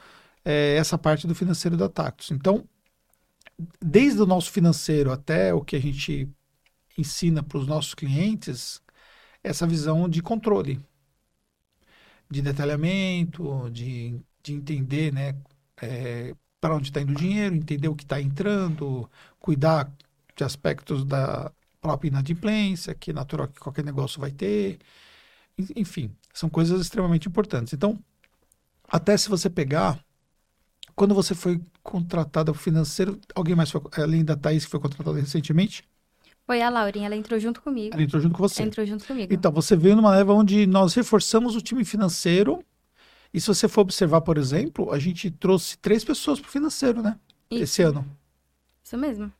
[0.45, 2.31] é, essa parte do financeiro da Tactus.
[2.31, 2.63] Então,
[3.81, 6.29] desde o nosso financeiro até o que a gente
[6.97, 8.81] ensina para os nossos clientes,
[9.43, 10.81] essa visão de controle,
[12.29, 15.35] de detalhamento, de, de entender, né?
[15.81, 19.91] É, para onde está indo o dinheiro, entender o que está entrando, cuidar
[20.35, 24.79] de aspectos da própria inadimplência, que é natural que qualquer negócio vai ter.
[25.75, 27.73] Enfim, são coisas extremamente importantes.
[27.73, 27.99] Então,
[28.87, 30.03] até se você pegar,
[30.95, 35.83] quando você foi contratada financeiro, alguém mais foi, além da Thaís que foi contratada recentemente?
[36.47, 37.93] Foi a Laurinha, ela entrou junto comigo.
[37.93, 38.63] Ela entrou junto com você.
[38.63, 39.33] Entrou junto comigo.
[39.33, 42.63] Então, você veio numa leva onde nós reforçamos o time financeiro
[43.33, 47.01] E se você for observar, por exemplo, a gente trouxe três pessoas para o financeiro,
[47.01, 47.17] né?
[47.51, 47.63] Isso.
[47.63, 48.05] Esse ano.
[48.83, 49.31] Isso mesmo.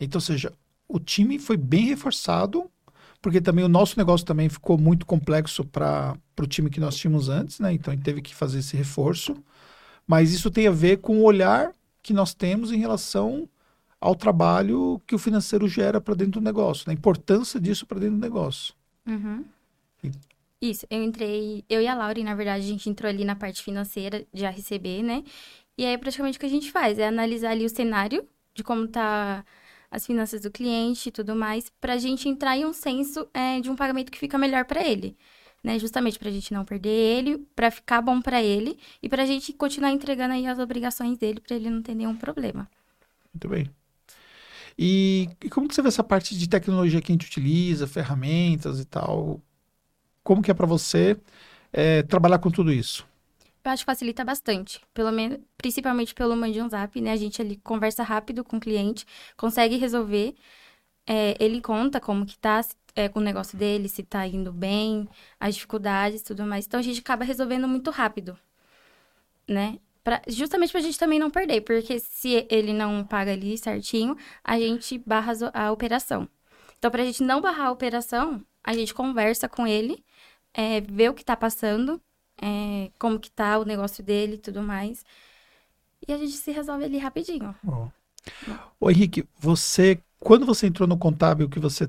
[0.00, 0.52] Então, ou seja,
[0.88, 2.70] o time foi bem reforçado,
[3.20, 7.28] porque também o nosso negócio também ficou muito complexo para o time que nós tínhamos
[7.28, 7.72] antes, né?
[7.72, 9.36] Então a gente teve que fazer esse reforço.
[10.06, 13.48] Mas isso tem a ver com o olhar que nós temos em relação
[14.02, 16.92] ao trabalho que o financeiro gera para dentro do negócio, né?
[16.92, 18.74] a importância disso para dentro do negócio.
[19.06, 19.44] Uhum.
[20.60, 23.62] Isso, eu entrei, eu e a Laura, na verdade, a gente entrou ali na parte
[23.62, 25.22] financeira de RCB, né?
[25.78, 28.88] E aí, praticamente, o que a gente faz é analisar ali o cenário de como
[28.88, 29.44] tá
[29.90, 33.70] as finanças do cliente e tudo mais, pra gente entrar em um senso é, de
[33.70, 35.16] um pagamento que fica melhor pra ele,
[35.62, 35.78] né?
[35.78, 39.92] Justamente pra gente não perder ele, pra ficar bom pra ele e pra gente continuar
[39.92, 42.68] entregando aí as obrigações dele pra ele não ter nenhum problema.
[43.32, 43.81] Muito bem.
[44.78, 48.80] E, e como que você vê essa parte de tecnologia que a gente utiliza, ferramentas
[48.80, 49.40] e tal?
[50.22, 51.16] Como que é para você
[51.72, 53.06] é, trabalhar com tudo isso?
[53.64, 57.12] Eu acho que facilita bastante, pelo menos, principalmente pelo Mande um Zap, né?
[57.12, 59.06] A gente ali conversa rápido com o cliente,
[59.36, 60.34] consegue resolver.
[61.06, 62.60] É, ele conta como que tá
[62.94, 65.08] é, com o negócio dele, se tá indo bem,
[65.40, 66.66] as dificuldades tudo mais.
[66.66, 68.36] Então a gente acaba resolvendo muito rápido,
[69.48, 69.78] né?
[70.04, 74.58] Pra, justamente pra gente também não perder, porque se ele não paga ali certinho, a
[74.58, 76.28] gente barra a operação.
[76.76, 80.04] Então, pra gente não barrar a operação, a gente conversa com ele,
[80.52, 82.00] é, vê o que tá passando,
[82.40, 85.04] é, como que tá o negócio dele e tudo mais.
[86.06, 87.54] E a gente se resolve ali rapidinho.
[87.64, 87.86] Ó.
[88.80, 91.88] Ô Henrique, você, quando você entrou no contábil, que você,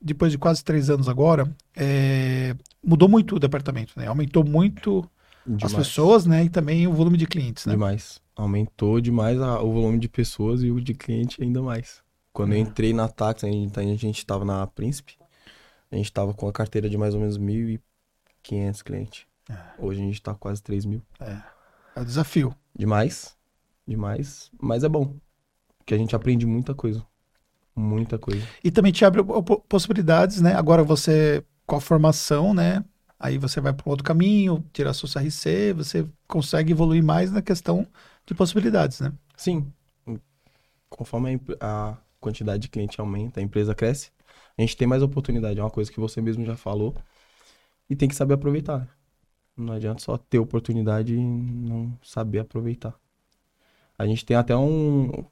[0.00, 4.08] depois de quase três anos agora, é, mudou muito o departamento, né?
[4.08, 5.08] Aumentou muito
[5.50, 5.74] as Demais.
[5.74, 6.44] pessoas, né?
[6.44, 7.72] E também o volume de clientes, né?
[7.72, 8.20] Demais.
[8.36, 12.02] Aumentou demais a- o volume de pessoas e o de cliente ainda mais.
[12.32, 12.66] Quando eu Uhum.
[12.68, 15.14] entrei na Tax, a gente, estava na Príncipe,
[15.90, 19.26] a gente estava com a carteira de mais ou menos 1.500 clientes.
[19.50, 19.54] É.
[19.78, 21.02] Hoje a gente está quase 3 mil.
[21.20, 22.54] É o desafio.
[22.74, 23.36] Demais,
[23.86, 25.14] demais, mas é bom.
[25.78, 27.04] Porque a gente aprende muita coisa.
[27.76, 28.46] Muita coisa.
[28.62, 29.22] E também te abre
[29.68, 30.54] possibilidades, né?
[30.54, 32.84] Agora você, com a formação, né?
[33.22, 37.40] Aí você vai para um outro caminho, tirar seu CRC, você consegue evoluir mais na
[37.40, 37.86] questão
[38.26, 39.12] de possibilidades, né?
[39.36, 39.72] Sim,
[40.90, 44.10] conforme a quantidade de cliente aumenta, a empresa cresce,
[44.58, 45.58] a gente tem mais oportunidade.
[45.58, 46.94] É uma coisa que você mesmo já falou.
[47.88, 48.80] E tem que saber aproveitar.
[48.80, 48.88] né?
[49.56, 52.94] Não adianta só ter oportunidade e não saber aproveitar.
[53.98, 55.24] A gente tem até um.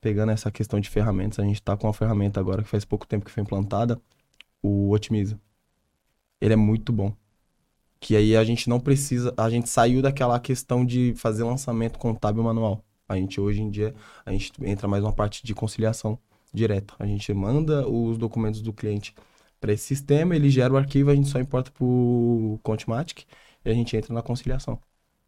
[0.00, 3.06] Pegando essa questão de ferramentas, a gente tá com uma ferramenta agora que faz pouco
[3.06, 4.00] tempo que foi implantada,
[4.62, 5.38] o Otimiza.
[6.40, 7.14] Ele é muito bom.
[8.00, 9.32] Que aí a gente não precisa.
[9.36, 12.84] A gente saiu daquela questão de fazer lançamento contábil manual.
[13.08, 16.18] A gente hoje em dia, a gente entra mais uma parte de conciliação
[16.52, 16.94] direta.
[16.98, 19.14] A gente manda os documentos do cliente
[19.60, 23.24] para esse sistema, ele gera o arquivo, a gente só importa para o Contmatic
[23.64, 24.78] e a gente entra na conciliação.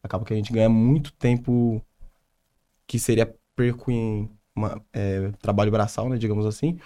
[0.03, 1.83] Acaba que a gente ganha muito tempo
[2.87, 6.79] que seria perco em uma, é, trabalho braçal, né, digamos assim,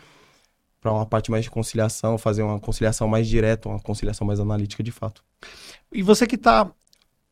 [0.82, 4.82] para uma parte mais de conciliação, fazer uma conciliação mais direta, uma conciliação mais analítica
[4.82, 5.24] de fato.
[5.92, 6.68] E você que está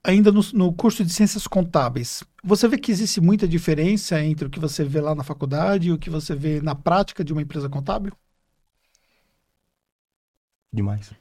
[0.05, 4.51] ainda no, no curso de ciências contábeis, você vê que existe muita diferença entre o
[4.51, 7.43] que você vê lá na faculdade e o que você vê na prática de uma
[7.43, 8.13] empresa contábil?
[10.73, 11.13] Demais.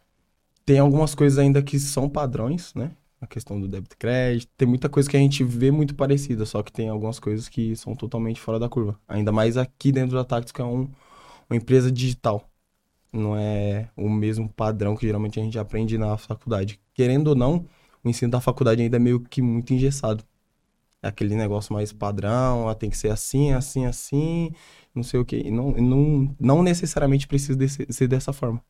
[0.64, 2.92] Tem algumas coisas ainda que são padrões, né?
[3.20, 4.52] A questão do débito e crédito.
[4.56, 7.76] Tem muita coisa que a gente vê muito parecida, só que tem algumas coisas que
[7.76, 9.00] são totalmente fora da curva.
[9.08, 10.88] Ainda mais aqui dentro da Tactus, que é um,
[11.50, 12.50] uma empresa digital.
[13.14, 16.80] Não é o mesmo padrão que geralmente a gente aprende na faculdade.
[16.94, 17.66] Querendo ou não,
[18.04, 20.24] o ensino da faculdade ainda é meio que muito engessado.
[21.02, 24.52] É aquele negócio mais padrão, ah, tem que ser assim, assim, assim,
[24.94, 25.42] não sei o quê.
[25.46, 28.62] E não, não, não necessariamente precisa desse- ser dessa forma.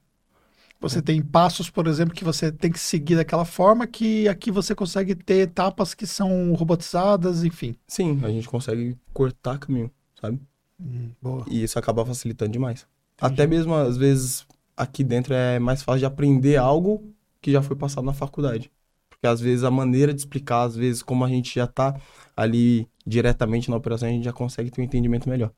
[0.81, 4.73] Você tem passos, por exemplo, que você tem que seguir daquela forma que aqui você
[4.73, 7.75] consegue ter etapas que são robotizadas, enfim.
[7.87, 10.39] Sim, a gente consegue cortar caminho, sabe?
[10.79, 11.11] Hum.
[11.47, 12.87] E isso acaba facilitando demais.
[13.19, 17.75] Até mesmo, às vezes, aqui dentro é mais fácil de aprender algo que já foi
[17.75, 18.71] passado na faculdade.
[19.09, 21.99] Porque às vezes a maneira de explicar, às vezes, como a gente já tá
[22.35, 25.51] ali diretamente na operação, a gente já consegue ter um entendimento melhor.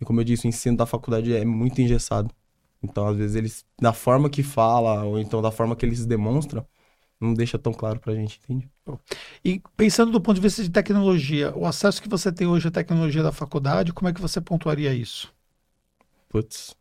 [0.00, 2.30] E como eu disse, o ensino da faculdade é muito engessado.
[2.82, 6.64] Então, às vezes, eles, da forma que fala, ou então da forma que eles demonstram,
[7.20, 8.70] não deixa tão claro pra gente, entende?
[9.44, 12.70] E pensando do ponto de vista de tecnologia, o acesso que você tem hoje à
[12.70, 15.32] tecnologia da faculdade, como é que você pontuaria isso?
[16.28, 16.76] Putz,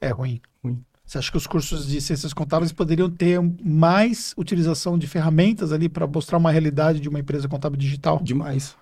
[0.00, 0.40] É ruim.
[0.62, 0.84] Ruim.
[1.04, 5.88] Você acha que os cursos de ciências contábeis poderiam ter mais utilização de ferramentas ali
[5.88, 8.20] para mostrar uma realidade de uma empresa contábil digital?
[8.22, 8.76] Demais.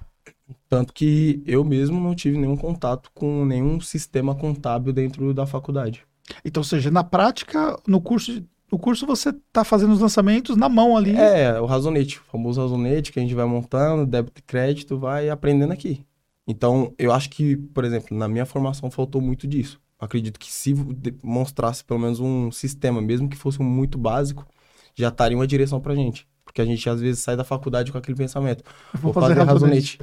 [0.68, 6.04] Tanto que eu mesmo não tive nenhum contato com nenhum sistema contábil dentro da faculdade.
[6.44, 10.68] Então, ou seja, na prática, no curso no curso você tá fazendo os lançamentos na
[10.68, 11.16] mão ali.
[11.16, 15.28] É, o razonete, o famoso razonete que a gente vai montando, débito e crédito, vai
[15.28, 16.04] aprendendo aqui.
[16.46, 19.80] Então, eu acho que, por exemplo, na minha formação faltou muito disso.
[19.98, 20.74] Acredito que se
[21.22, 24.46] mostrasse pelo menos um sistema, mesmo que fosse muito básico,
[24.94, 26.26] já estaria uma direção pra gente.
[26.44, 28.64] Porque a gente às vezes sai da faculdade com aquele pensamento.
[28.94, 30.00] Vou, fazer, razonete.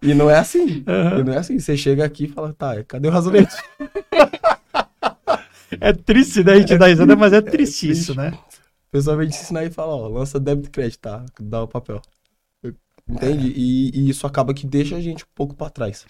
[0.00, 0.84] e não é assim.
[0.86, 1.18] Aham.
[1.18, 1.58] E não é assim.
[1.58, 3.56] Você chega aqui e fala, tá, cadê o razonete?
[5.80, 6.52] É triste, né?
[6.52, 8.30] A gente dá risada, mas é triste isso, né?
[8.88, 11.24] O pessoal vem te ensinar e fala, ó, lança débito e crédito, tá?
[11.40, 12.00] Dá o papel.
[13.08, 13.52] Entende?
[13.54, 16.04] E, e isso acaba que deixa a gente um pouco pra trás.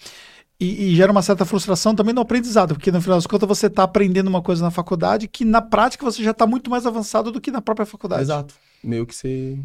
[0.59, 3.67] E, e gera uma certa frustração também no aprendizado, porque no final das contas você
[3.67, 7.31] está aprendendo uma coisa na faculdade que na prática você já está muito mais avançado
[7.31, 8.23] do que na própria faculdade.
[8.23, 8.55] Exato.
[8.83, 9.59] Meio que você.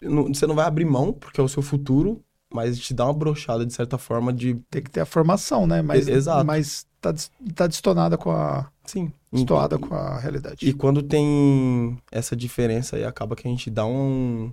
[0.00, 3.14] não- Você não vai abrir mão, porque é o seu futuro, mas te dá uma
[3.14, 4.54] brochada de certa forma de.
[4.70, 5.82] Tem que ter a formação, né?
[5.82, 6.46] Mas, exato.
[6.46, 7.14] mas tá,
[7.54, 8.70] tá destonada com a.
[8.84, 9.12] Sim.
[9.32, 10.68] Destoada E- com a realidade.
[10.68, 14.52] E quando tem essa diferença aí, acaba que a gente dá um.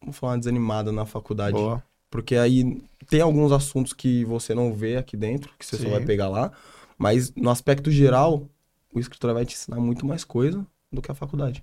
[0.00, 1.56] Vamos falar, uma desanimada na faculdade.
[1.56, 1.82] Boa.
[2.10, 5.90] Porque aí tem alguns assuntos que você não vê aqui dentro, que você só Sim.
[5.90, 6.50] vai pegar lá.
[6.98, 8.46] Mas no aspecto geral,
[8.92, 11.62] o escritor vai te ensinar muito mais coisa do que a faculdade.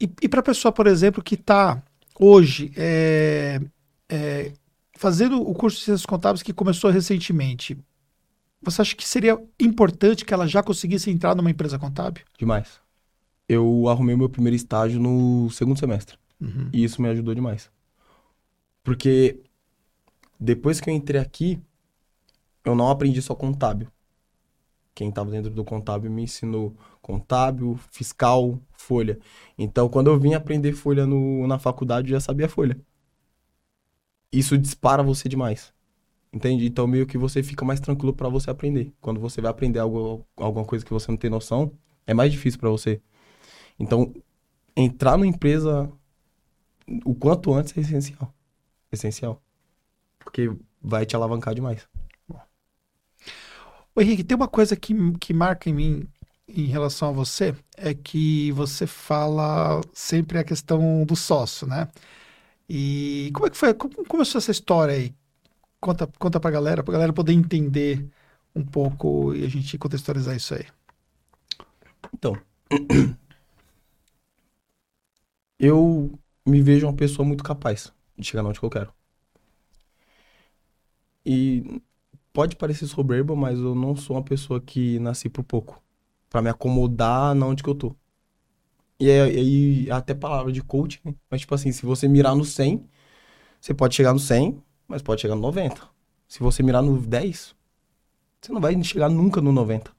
[0.00, 1.82] E, e para a pessoa, por exemplo, que está
[2.18, 3.60] hoje é,
[4.08, 4.52] é,
[4.96, 7.76] fazendo o curso de Ciências Contábeis que começou recentemente,
[8.64, 12.24] você acha que seria importante que ela já conseguisse entrar numa empresa contábil?
[12.38, 12.80] Demais.
[13.48, 16.16] Eu arrumei meu primeiro estágio no segundo semestre.
[16.40, 16.68] Uhum.
[16.72, 17.70] E isso me ajudou demais.
[18.82, 19.40] Porque
[20.38, 21.58] depois que eu entrei aqui,
[22.64, 23.88] eu não aprendi só contábil.
[24.94, 29.18] Quem estava dentro do contábil me ensinou contábil, fiscal, folha.
[29.58, 32.78] Então, quando eu vim aprender folha no, na faculdade, eu já sabia folha.
[34.32, 35.72] Isso dispara você demais.
[36.34, 36.66] Entende?
[36.66, 38.92] Então, meio que você fica mais tranquilo para você aprender.
[39.00, 41.70] Quando você vai aprender algo, alguma coisa que você não tem noção,
[42.04, 43.00] é mais difícil para você.
[43.78, 44.12] Então,
[44.76, 45.88] entrar numa empresa
[47.04, 48.34] o quanto antes é essencial.
[48.90, 49.40] Essencial.
[50.18, 50.50] Porque
[50.82, 51.86] vai te alavancar demais.
[53.94, 56.08] Ô, Henrique, tem uma coisa que, que marca em mim
[56.48, 61.88] em relação a você, é que você fala sempre a questão do sócio, né?
[62.68, 63.72] E como é que foi?
[63.72, 65.14] Como começou essa história aí?
[65.84, 68.08] Conta, conta pra galera, pra galera poder entender
[68.56, 70.64] um pouco e a gente contextualizar isso aí.
[72.14, 72.34] Então,
[75.60, 78.94] eu me vejo uma pessoa muito capaz de chegar onde eu quero.
[81.22, 81.82] E
[82.32, 85.82] pode parecer soberba, mas eu não sou uma pessoa que nasci por pouco.
[86.30, 87.94] Pra me acomodar na onde que eu tô.
[88.98, 91.14] E aí, até palavra de coach, né?
[91.30, 92.88] Mas tipo assim, se você mirar no 100,
[93.60, 95.82] você pode chegar no 100, mas pode chegar no 90.
[96.28, 97.54] Se você mirar no 10,
[98.40, 99.90] você não vai chegar nunca no 90.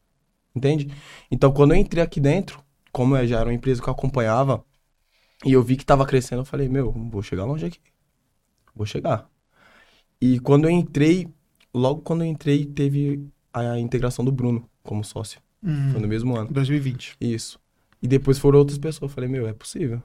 [0.55, 0.91] Entende?
[1.29, 4.63] Então, quando eu entrei aqui dentro, como eu já era uma empresa que eu acompanhava,
[5.45, 7.79] e eu vi que tava crescendo, eu falei, meu, vou chegar longe aqui.
[8.73, 9.29] Vou chegar.
[10.21, 11.27] E quando eu entrei,
[11.73, 15.41] logo quando eu entrei, teve a integração do Bruno como sócio.
[15.63, 16.51] Hum, Foi no mesmo ano.
[16.51, 17.17] 2020.
[17.19, 17.59] Isso.
[18.01, 19.09] E depois foram outras pessoas.
[19.09, 20.01] Eu falei, meu, é possível.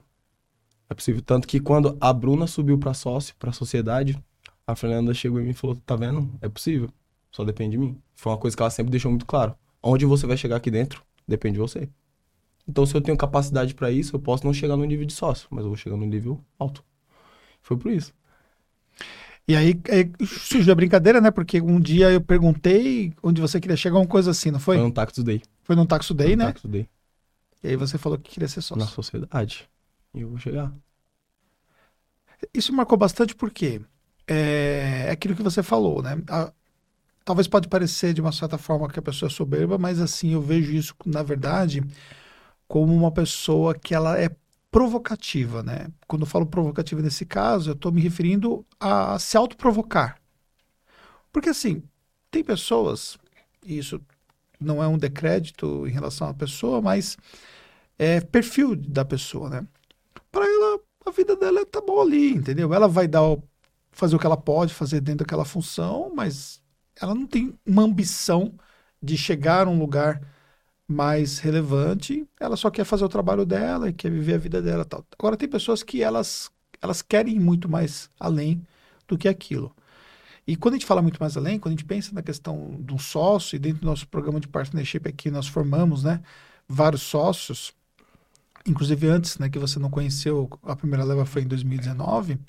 [0.89, 1.21] É possível.
[1.21, 4.21] Tanto que quando a Bruna subiu pra sócio, pra sociedade,
[4.71, 6.29] a Fernanda chegou em mim e falou, tá vendo?
[6.41, 6.89] É possível.
[7.31, 7.97] Só depende de mim.
[8.15, 9.55] Foi uma coisa que ela sempre deixou muito claro.
[9.81, 11.89] Onde você vai chegar aqui dentro, depende de você.
[12.67, 15.47] Então, se eu tenho capacidade pra isso, eu posso não chegar no nível de sócio,
[15.49, 16.83] mas eu vou chegar no nível alto.
[17.61, 18.13] Foi por isso.
[19.47, 21.31] E aí, aí surgiu a brincadeira, né?
[21.31, 24.77] Porque um dia eu perguntei onde você queria chegar, uma coisa assim, não foi?
[24.77, 25.41] Foi um Taxi Day.
[25.63, 26.45] Foi no Taxo Day, um né?
[26.45, 26.87] Taxi Day.
[27.63, 28.83] E aí você falou que queria ser sócio.
[28.83, 29.67] Na sociedade.
[30.13, 30.71] E eu vou chegar.
[32.53, 33.81] Isso marcou bastante porque
[34.33, 36.17] é, é aquilo que você falou, né?
[36.29, 36.51] A-
[37.25, 40.41] talvez pode parecer de uma certa forma que a pessoa é soberba, mas assim, eu
[40.41, 41.83] vejo isso, na verdade,
[42.67, 44.29] como uma pessoa que ela é
[44.71, 45.89] provocativa, né?
[46.07, 50.17] Quando eu falo provocativa nesse caso, eu estou me referindo a se autoprovocar.
[51.31, 51.83] Porque assim,
[52.29, 53.17] tem pessoas,
[53.65, 54.01] e isso
[54.59, 57.17] não é um decrédito em relação à pessoa, mas
[57.99, 59.67] é perfil da pessoa, né?
[60.31, 62.73] Para ela, a vida dela tá boa ali, entendeu?
[62.73, 63.23] Ela vai dar
[63.91, 66.61] fazer o que ela pode fazer dentro daquela função, mas
[66.99, 68.53] ela não tem uma ambição
[69.01, 70.21] de chegar a um lugar
[70.87, 74.85] mais relevante, ela só quer fazer o trabalho dela e quer viver a vida dela
[74.85, 75.05] tal.
[75.17, 76.51] Agora tem pessoas que elas
[76.81, 78.65] elas querem ir muito mais além
[79.07, 79.73] do que aquilo.
[80.47, 82.97] E quando a gente fala muito mais além, quando a gente pensa na questão um
[82.97, 86.21] sócio, e dentro do nosso programa de partnership aqui nós formamos, né,
[86.67, 87.73] vários sócios,
[88.65, 92.39] inclusive antes, né, que você não conheceu, a primeira leva foi em 2019, é,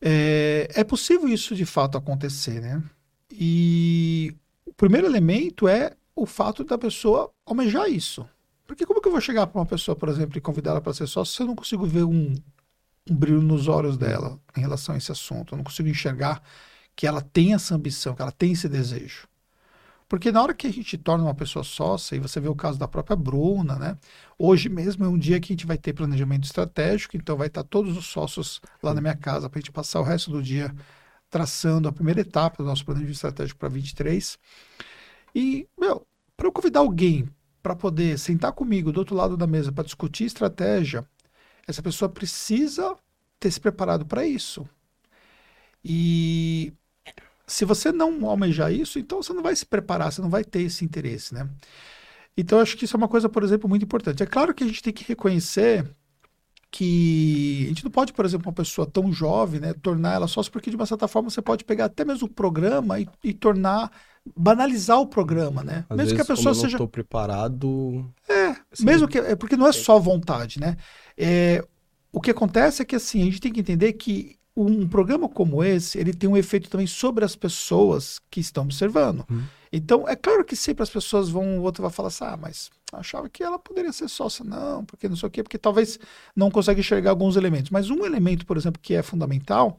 [0.00, 2.82] é possível isso de fato acontecer, né?
[3.30, 4.34] E
[4.64, 8.28] o primeiro elemento é o fato da pessoa almejar isso,
[8.66, 11.06] Porque como que eu vou chegar para uma pessoa, por exemplo, e convidá-la para ser
[11.06, 12.34] sócio se eu não consigo ver um,
[13.08, 15.54] um brilho nos olhos dela em relação a esse assunto?
[15.54, 16.42] Eu não consigo enxergar
[16.96, 19.27] que ela tem essa ambição, que ela tem esse desejo.
[20.08, 22.78] Porque na hora que a gente torna uma pessoa sócia, e você vê o caso
[22.78, 23.98] da própria Bruna, né?
[24.38, 27.62] Hoje mesmo é um dia que a gente vai ter planejamento estratégico, então vai estar
[27.62, 30.74] todos os sócios lá na minha casa para a gente passar o resto do dia
[31.30, 34.38] traçando a primeira etapa do nosso planejamento estratégico para 23.
[35.34, 37.28] E, meu, para eu convidar alguém
[37.62, 41.06] para poder sentar comigo do outro lado da mesa para discutir estratégia,
[41.66, 42.96] essa pessoa precisa
[43.38, 44.66] ter se preparado para isso.
[45.84, 46.72] E
[47.48, 50.62] se você não almejar isso, então você não vai se preparar, você não vai ter
[50.62, 51.48] esse interesse, né?
[52.36, 54.22] Então, acho que isso é uma coisa, por exemplo, muito importante.
[54.22, 55.84] É claro que a gente tem que reconhecer
[56.70, 60.52] que a gente não pode, por exemplo, uma pessoa tão jovem, né, tornar ela sócia,
[60.52, 63.90] porque de uma certa forma você pode pegar até mesmo o programa e, e tornar
[64.36, 65.86] banalizar o programa, né?
[65.88, 68.12] Às mesmo vezes, que a pessoa como eu seja tô preparado.
[68.28, 68.84] é, Sim.
[68.84, 70.76] mesmo que é porque não é só vontade, né?
[71.16, 71.64] É,
[72.12, 75.62] o que acontece é que assim a gente tem que entender que um programa como
[75.62, 79.24] esse ele tem um efeito também sobre as pessoas que estão observando.
[79.30, 79.42] Hum.
[79.72, 82.70] Então é claro que sempre as pessoas vão, o outro vai falar assim, ah, mas
[82.92, 85.98] achava que ela poderia ser sócia, não, porque não sei o quê, porque talvez
[86.34, 87.70] não consegue enxergar alguns elementos.
[87.70, 89.78] Mas um elemento, por exemplo, que é fundamental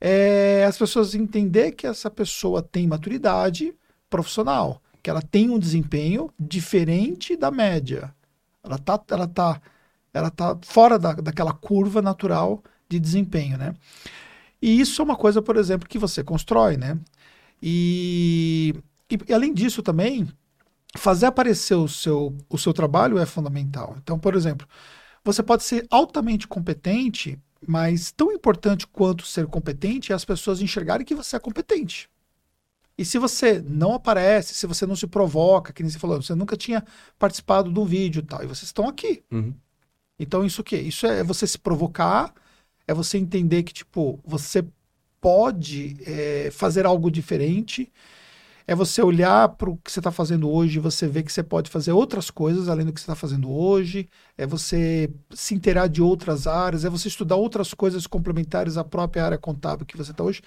[0.00, 3.74] é as pessoas entender que essa pessoa tem maturidade
[4.08, 8.14] profissional, que ela tem um desempenho diferente da média.
[8.62, 9.60] Ela tá, ela tá,
[10.12, 13.74] ela tá fora da, daquela curva natural de desempenho, né?
[14.60, 16.98] E isso é uma coisa, por exemplo, que você constrói, né?
[17.62, 18.74] E,
[19.10, 20.28] e, e além disso também,
[20.96, 23.96] fazer aparecer o seu, o seu trabalho é fundamental.
[24.02, 24.66] Então, por exemplo,
[25.24, 31.06] você pode ser altamente competente, mas tão importante quanto ser competente é as pessoas enxergarem
[31.06, 32.08] que você é competente.
[32.96, 36.34] E se você não aparece, se você não se provoca, que nem você falou, você
[36.34, 36.84] nunca tinha
[37.16, 39.22] participado de um vídeo e tal, e vocês estão aqui.
[39.30, 39.54] Uhum.
[40.18, 40.78] Então, isso o quê?
[40.78, 42.34] Isso é você se provocar,
[42.88, 44.64] é você entender que, tipo, você
[45.20, 47.92] pode é, fazer algo diferente,
[48.66, 51.42] é você olhar para o que você está fazendo hoje e você ver que você
[51.42, 55.86] pode fazer outras coisas além do que você está fazendo hoje, é você se inteirar
[55.86, 60.10] de outras áreas, é você estudar outras coisas complementares à própria área contábil que você
[60.10, 60.42] está hoje.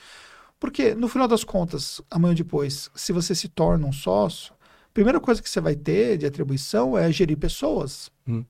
[0.60, 5.20] Porque, no final das contas, amanhã depois, se você se torna um sócio, a primeira
[5.20, 8.12] coisa que você vai ter de atribuição é gerir pessoas.
[8.28, 8.44] Hum.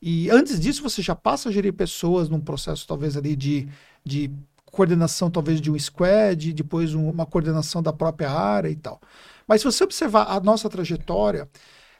[0.00, 3.68] E antes disso, você já passa a gerir pessoas num processo, talvez, ali de,
[4.04, 4.30] de
[4.66, 9.00] coordenação, talvez, de um squad, depois um- uma coordenação da própria área e tal.
[9.46, 11.48] Mas se você observar a nossa trajetória,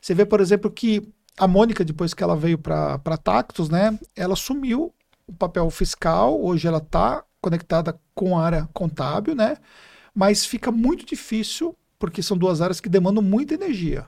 [0.01, 4.35] você vê, por exemplo, que a Mônica, depois que ela veio para Tactus, né, ela
[4.35, 4.95] assumiu
[5.27, 9.57] o papel fiscal, hoje ela está conectada com a área contábil, né,
[10.15, 14.07] mas fica muito difícil, porque são duas áreas que demandam muita energia.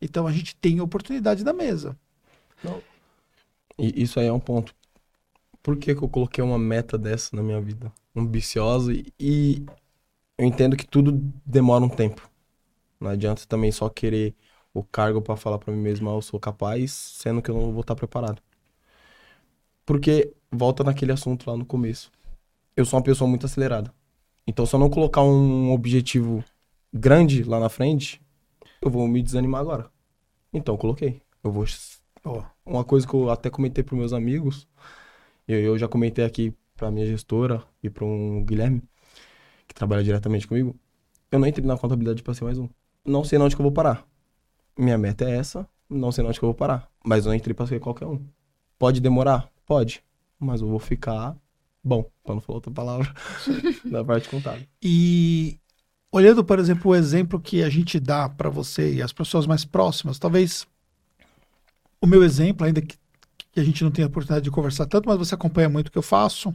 [0.00, 1.96] Então a gente tem oportunidade na mesa.
[3.80, 4.74] E isso aí é um ponto.
[5.62, 7.92] Por que, que eu coloquei uma meta dessa na minha vida?
[8.14, 9.66] Ambiciosa e, e
[10.38, 11.12] eu entendo que tudo
[11.44, 12.30] demora um tempo.
[13.00, 14.34] Não adianta também só querer
[14.74, 17.72] o cargo pra falar pra mim mesmo, ah, eu sou capaz, sendo que eu não
[17.72, 18.42] vou estar preparado.
[19.84, 22.10] Porque volta naquele assunto lá no começo.
[22.76, 23.92] Eu sou uma pessoa muito acelerada.
[24.46, 26.44] Então, se eu não colocar um objetivo
[26.92, 28.20] grande lá na frente,
[28.82, 29.90] eu vou me desanimar agora.
[30.52, 31.22] Então, coloquei.
[31.42, 31.64] Eu vou
[32.64, 34.68] Uma coisa que eu até comentei para meus amigos,
[35.48, 38.82] eu, eu já comentei aqui para minha gestora e para um Guilherme,
[39.66, 40.76] que trabalha diretamente comigo,
[41.30, 42.68] eu não entrei na contabilidade para ser mais um.
[43.04, 44.06] Não sei onde que eu vou parar.
[44.78, 46.88] Minha meta é essa, não sei onde que eu vou parar.
[47.04, 48.20] Mas eu entrei para ser qualquer um.
[48.78, 49.50] Pode demorar?
[49.66, 50.02] Pode.
[50.38, 51.36] Mas eu vou ficar
[51.82, 53.12] bom, para não falar outra palavra,
[53.84, 54.66] na parte contábil.
[54.82, 55.58] E
[56.12, 59.64] olhando, por exemplo, o exemplo que a gente dá para você e as pessoas mais
[59.64, 60.66] próximas, talvez
[62.00, 62.96] o meu exemplo, ainda que,
[63.52, 65.98] que a gente não tenha oportunidade de conversar tanto, mas você acompanha muito o que
[65.98, 66.54] eu faço.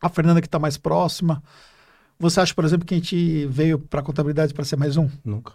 [0.00, 1.42] A Fernanda que está mais próxima.
[2.18, 5.08] Você acha, por exemplo, que a gente veio para a contabilidade para ser mais um?
[5.24, 5.54] Nunca.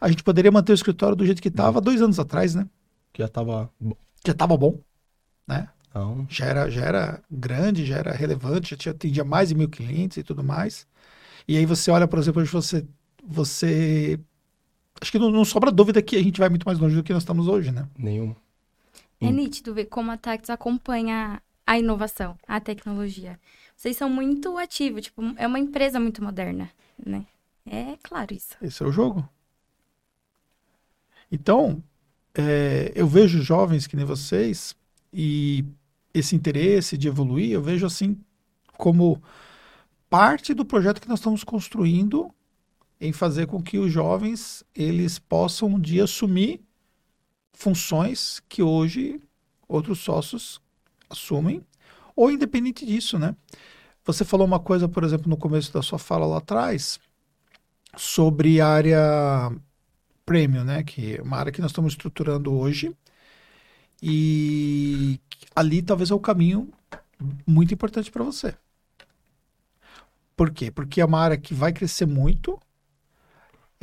[0.00, 2.68] A gente poderia manter o escritório do jeito que estava dois anos atrás, né?
[3.16, 3.96] Já tava bom.
[4.26, 4.80] Já estava bom,
[5.46, 5.68] né?
[5.88, 9.68] Então, já era, já era grande, já era relevante, já tinha, atendia mais de mil
[9.68, 10.86] clientes e tudo mais.
[11.46, 12.86] E aí você olha, por exemplo, hoje você,
[13.22, 14.18] você
[15.02, 17.12] acho que não, não sobra dúvida que a gente vai muito mais longe do que
[17.12, 17.88] nós estamos hoje, né?
[17.98, 18.36] nenhuma.
[19.20, 19.32] É Hum.
[19.32, 23.38] nítido ver como a Tactus acompanha a inovação, a tecnologia.
[23.76, 26.70] Vocês são muito ativos, tipo, é uma empresa muito moderna,
[27.04, 27.26] né?
[27.66, 28.56] É claro isso.
[28.62, 29.28] Esse é o jogo.
[31.30, 31.82] Então,
[32.34, 34.76] é, eu vejo jovens que nem vocês
[35.12, 35.64] e
[36.14, 38.16] esse interesse de evoluir, eu vejo assim
[38.76, 39.22] como
[40.08, 42.32] parte do projeto que nós estamos construindo
[43.02, 46.60] em fazer com que os jovens eles possam um dia assumir
[47.52, 49.20] funções que hoje
[49.66, 50.60] outros sócios
[51.10, 51.66] assumem,
[52.14, 53.34] ou independente disso, né?
[54.04, 57.00] Você falou uma coisa, por exemplo, no começo da sua fala lá atrás,
[57.96, 59.52] sobre a área
[60.24, 60.84] premium, né?
[60.84, 62.94] Que é uma área que nós estamos estruturando hoje.
[64.00, 65.18] E
[65.56, 66.68] ali talvez é o caminho
[67.44, 68.54] muito importante para você.
[70.36, 70.70] Por quê?
[70.70, 72.60] Porque é uma área que vai crescer muito.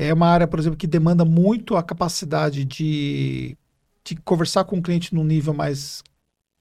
[0.02, 3.58] É uma área, por exemplo, que demanda muito a capacidade de,
[4.02, 6.02] de conversar com o cliente num nível mais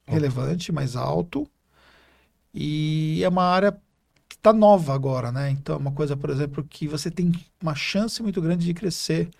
[0.05, 1.49] relevante, mais alto.
[2.53, 3.72] E é uma área
[4.28, 5.51] que está nova agora, né?
[5.51, 7.32] Então, é uma coisa, por exemplo, que você tem
[7.62, 9.30] uma chance muito grande de crescer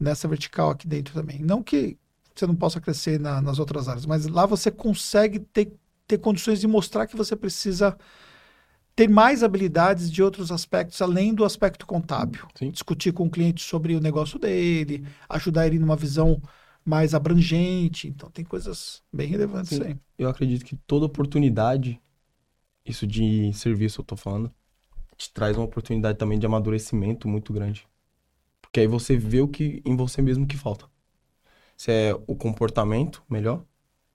[0.00, 1.38] nessa vertical aqui dentro também.
[1.38, 1.96] Não que
[2.34, 5.72] você não possa crescer na, nas outras áreas, mas lá você consegue ter,
[6.08, 7.96] ter condições de mostrar que você precisa
[8.98, 12.48] ter mais habilidades de outros aspectos, além do aspecto contábil.
[12.56, 12.72] Sim.
[12.72, 16.42] Discutir com o cliente sobre o negócio dele, ajudar ele numa visão
[16.84, 18.08] mais abrangente.
[18.08, 19.84] Então, tem coisas bem relevantes Sim.
[19.84, 19.96] aí.
[20.18, 22.00] Eu acredito que toda oportunidade,
[22.84, 24.52] isso de serviço eu tô falando,
[25.16, 27.86] te traz uma oportunidade também de amadurecimento muito grande.
[28.60, 30.86] Porque aí você vê o que em você mesmo que falta.
[31.76, 33.64] Se é o comportamento melhor,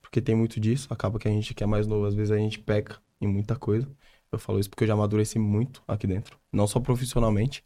[0.01, 2.37] porque tem muito disso, acaba que a gente que é mais novo, às vezes a
[2.37, 3.89] gente peca em muita coisa.
[4.35, 7.63] Eu falo isso porque eu já amadureci muito aqui dentro, não só profissionalmente,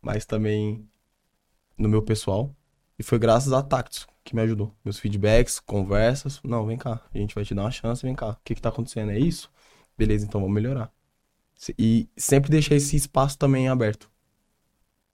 [0.00, 0.88] mas também
[1.78, 2.54] no meu pessoal.
[2.98, 4.74] E foi graças a Tactus que me ajudou.
[4.84, 6.40] Meus feedbacks, conversas.
[6.44, 8.30] Não, vem cá, a gente vai te dar uma chance, vem cá.
[8.30, 9.10] O que que tá acontecendo?
[9.12, 9.50] É isso?
[9.96, 10.92] Beleza, então vamos melhorar.
[11.78, 14.10] E sempre deixar esse espaço também aberto.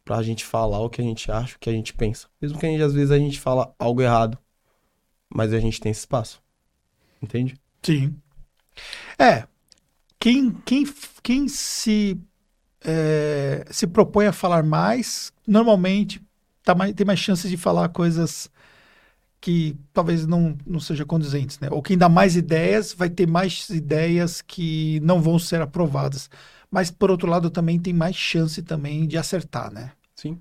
[0.04, 2.28] Pra gente falar o que a gente acha, o que a gente pensa.
[2.40, 4.38] Mesmo que gente, às vezes a gente fala algo errado,
[5.28, 6.42] mas a gente tem esse espaço.
[7.20, 7.60] Entende?
[7.82, 8.16] Sim.
[9.18, 9.46] É.
[10.18, 10.84] Quem, quem,
[11.22, 12.20] quem se,
[12.84, 16.20] é, se propõe a falar mais, normalmente
[16.62, 18.50] tá mais, tem mais chances de falar coisas
[19.40, 21.68] que talvez não, não sejam condizentes, né?
[21.70, 26.28] Ou quem dá mais ideias vai ter mais ideias que não vão ser aprovadas.
[26.70, 29.92] Mas, por outro lado, também tem mais chance também de acertar, né?
[30.14, 30.40] Sim.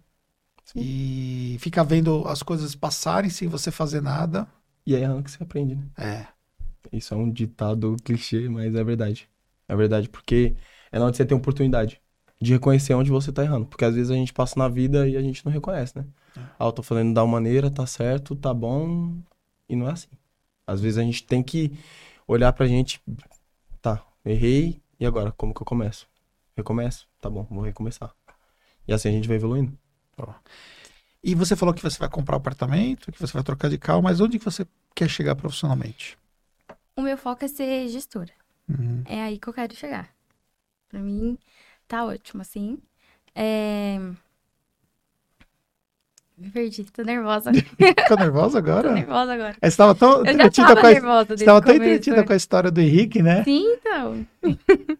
[0.65, 0.79] Sim.
[0.81, 4.47] E ficar vendo as coisas passarem sem você fazer nada.
[4.85, 5.85] E é errando que você aprende, né?
[5.97, 6.27] É.
[6.91, 9.29] Isso é um ditado clichê, mas é verdade.
[9.67, 10.55] É verdade, porque
[10.91, 12.01] é na onde você tem oportunidade
[12.39, 13.65] de reconhecer onde você tá errando.
[13.65, 16.05] Porque às vezes a gente passa na vida e a gente não reconhece, né?
[16.59, 19.17] Ah, eu tô fazendo da maneira, tá certo, tá bom.
[19.67, 20.09] E não é assim.
[20.65, 21.77] Às vezes a gente tem que
[22.27, 23.01] olhar pra gente,
[23.81, 25.31] tá, errei, e agora?
[25.31, 26.07] Como que eu começo?
[26.55, 27.07] Recomeço?
[27.21, 28.13] Tá bom, vou recomeçar.
[28.87, 29.77] E assim a gente vai evoluindo.
[31.23, 34.01] E você falou que você vai comprar um apartamento, que você vai trocar de carro,
[34.01, 34.65] mas onde que você
[34.95, 36.17] quer chegar profissionalmente?
[36.95, 38.31] O meu foco é ser gestora.
[38.69, 39.03] Uhum.
[39.05, 40.09] É aí que eu quero chegar.
[40.89, 41.37] Pra mim,
[41.87, 42.77] tá ótimo, assim.
[43.35, 43.99] É...
[46.37, 47.51] Me perdi, tô nervosa.
[47.53, 48.91] Ficou nervosa tô agora?
[48.93, 49.53] nervosa agora.
[49.53, 52.79] Você estava tão entretida tava com a, nervosa estava tão entretida com a história do
[52.79, 53.43] Henrique, né?
[53.43, 54.27] Sim, então.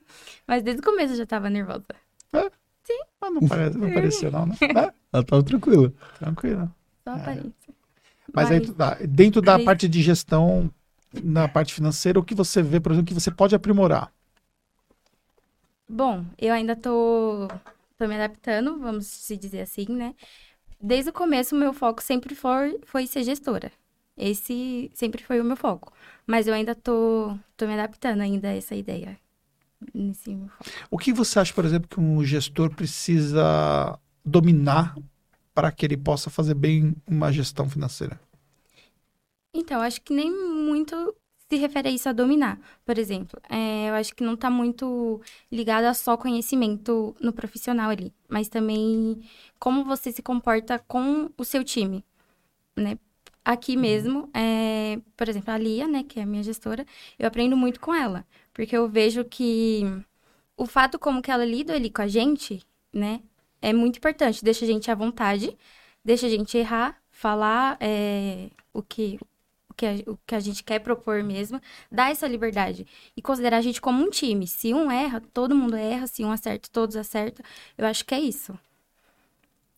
[0.47, 1.86] Mas desde o começo eu já tava nervosa.
[3.22, 4.55] Mas não, parece, não pareceu, não, né?
[4.61, 5.93] É, Ela tava tranquila.
[6.18, 6.72] tranquilo.
[7.03, 7.74] Só aparência.
[8.34, 10.72] Mas, Mas- dentro da, dentro da parte de gestão,
[11.24, 14.11] na parte financeira, o que você vê, por exemplo, que você pode aprimorar?
[15.89, 17.47] Bom, eu ainda tô,
[17.97, 20.13] tô me adaptando, vamos se dizer assim, né?
[20.82, 23.72] Desde o começo, o meu foco sempre foi, foi ser gestora.
[24.18, 25.93] Esse sempre foi o meu foco.
[26.26, 29.18] Mas eu ainda tô, tô me adaptando ainda a essa ideia.
[30.89, 34.95] O que você acha, por exemplo, que um gestor precisa dominar
[35.53, 38.20] para que ele possa fazer bem uma gestão financeira?
[39.60, 41.16] Então, acho que nem muito
[41.49, 42.60] se refere a isso a dominar.
[42.86, 47.89] Por exemplo, é, eu acho que não tá muito ligado a só conhecimento no profissional
[47.89, 49.22] ali, mas também
[49.60, 52.03] como você se comporta com o seu time,
[52.76, 52.97] né?
[53.45, 56.86] Aqui mesmo, é, por exemplo, a Lia, né, que é a minha gestora,
[57.18, 59.84] eu aprendo muito com ela, porque eu vejo que
[60.58, 63.22] o fato como que ela lida ali com a gente, né,
[63.62, 64.43] é muito importante.
[64.43, 65.58] Deixa a gente à vontade,
[66.03, 69.18] deixa a gente errar, falar é, o que
[69.78, 71.62] que, a, o que a gente quer propor mesmo,
[71.92, 74.48] dá essa liberdade e considerar a gente como um time.
[74.48, 77.46] Se um erra, todo mundo erra, se um acerta, todos acertam.
[77.78, 78.58] Eu acho que é isso.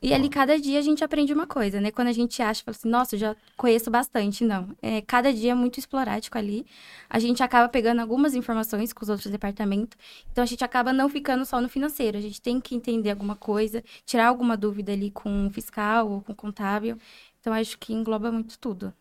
[0.02, 1.92] E ali, cada dia, a gente aprende uma coisa, né?
[1.92, 4.46] Quando a gente acha, fala assim, nossa, eu já conheço bastante.
[4.46, 4.70] Não.
[4.82, 6.66] É, cada dia é muito esporádico ali.
[7.10, 9.98] A gente acaba pegando algumas informações com os outros departamentos.
[10.32, 12.18] Então, a gente acaba não ficando só no financeiro.
[12.18, 16.22] A gente tem que entender alguma coisa, tirar alguma dúvida ali com o fiscal ou
[16.22, 16.98] com o contábil.
[17.42, 18.94] Então, acho que engloba muito tudo.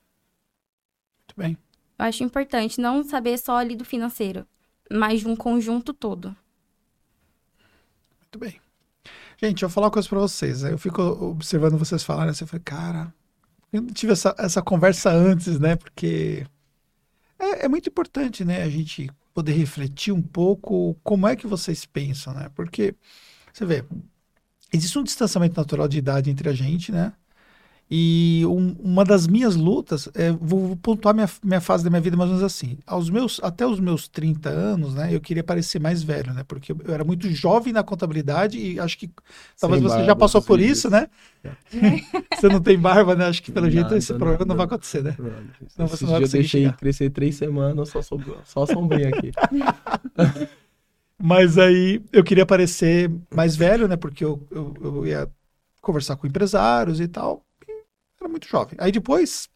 [1.39, 1.57] Bem.
[1.97, 4.45] Eu acho importante não saber só ali do financeiro,
[4.91, 6.37] mas de um conjunto todo.
[8.21, 8.61] Muito bem.
[9.41, 10.65] Gente, eu vou falar uma coisa pra vocês.
[10.65, 13.15] Eu fico observando vocês falarem assim, eu falei, cara,
[13.73, 15.77] Eu não tive essa, essa conversa antes, né?
[15.77, 16.45] Porque
[17.39, 18.63] é, é muito importante, né?
[18.63, 22.51] A gente poder refletir um pouco como é que vocês pensam, né?
[22.55, 22.95] Porque,
[23.53, 23.85] você vê,
[24.73, 27.13] existe um distanciamento natural de idade entre a gente, né?
[27.91, 32.03] E um, uma das minhas lutas, é, vou, vou, pontuar minha, minha fase da minha
[32.03, 32.77] vida mais ou menos assim.
[32.87, 36.45] Aos meus, até os meus 30 anos, né, eu queria parecer mais velho, né?
[36.47, 39.11] Porque eu, eu era muito jovem na contabilidade e acho que
[39.59, 41.09] talvez Sem você barba, já passou por isso, né?
[41.43, 41.51] É.
[42.37, 43.25] você não tem barba, né?
[43.25, 45.17] Acho que pelo não, jeito esse não, problema não, não, vai acontecer, né?
[45.79, 46.77] Não, você não vai eu deixei chegar.
[46.77, 49.33] crescer três semanas, só, só sombrinha aqui.
[51.21, 53.97] Mas aí eu queria parecer mais velho, né?
[53.97, 55.29] Porque eu, eu, eu ia
[55.81, 57.48] conversar com empresários e tal
[58.21, 58.77] era muito jovem.
[58.79, 59.49] Aí depois,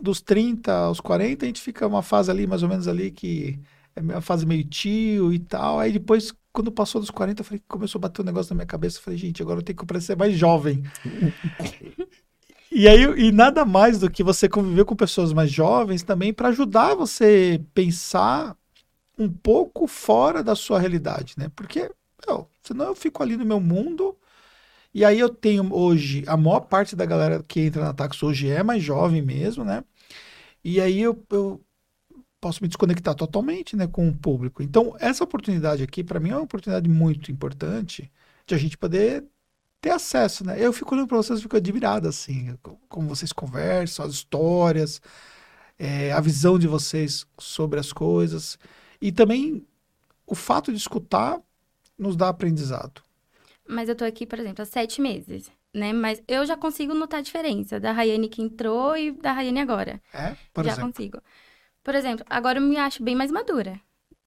[0.00, 3.58] dos 30 aos 40, a gente fica uma fase ali, mais ou menos ali, que
[3.94, 5.78] é uma fase meio tio e tal.
[5.78, 8.66] Aí depois, quando passou dos 40, eu falei, começou a bater um negócio na minha
[8.66, 8.98] cabeça.
[8.98, 10.82] Eu falei, gente, agora eu tenho que parecer mais jovem.
[12.70, 16.48] e aí, e nada mais do que você conviver com pessoas mais jovens também para
[16.48, 18.56] ajudar você pensar
[19.18, 21.50] um pouco fora da sua realidade, né?
[21.54, 21.90] Porque,
[22.26, 24.16] meu, senão eu fico ali no meu mundo
[24.94, 28.48] e aí eu tenho hoje, a maior parte da galera que entra na Tax hoje
[28.48, 29.84] é mais jovem mesmo, né?
[30.62, 31.60] E aí eu, eu
[32.40, 34.62] posso me desconectar totalmente né, com o público.
[34.62, 38.10] Então, essa oportunidade aqui, para mim, é uma oportunidade muito importante
[38.46, 39.24] de a gente poder
[39.80, 40.56] ter acesso, né?
[40.58, 42.56] Eu fico olhando para vocês, fico admirado, assim,
[42.88, 45.00] como vocês conversam, as histórias,
[45.78, 48.58] é, a visão de vocês sobre as coisas.
[49.00, 49.66] E também
[50.26, 51.40] o fato de escutar
[51.98, 53.02] nos dá aprendizado.
[53.66, 55.92] Mas eu tô aqui, por exemplo, há sete meses, né?
[55.92, 60.00] Mas eu já consigo notar a diferença da Rayane que entrou e da Rayane agora.
[60.12, 60.36] É?
[60.52, 60.92] Por já exemplo?
[60.92, 61.18] consigo.
[61.82, 63.80] Por exemplo, agora eu me acho bem mais madura.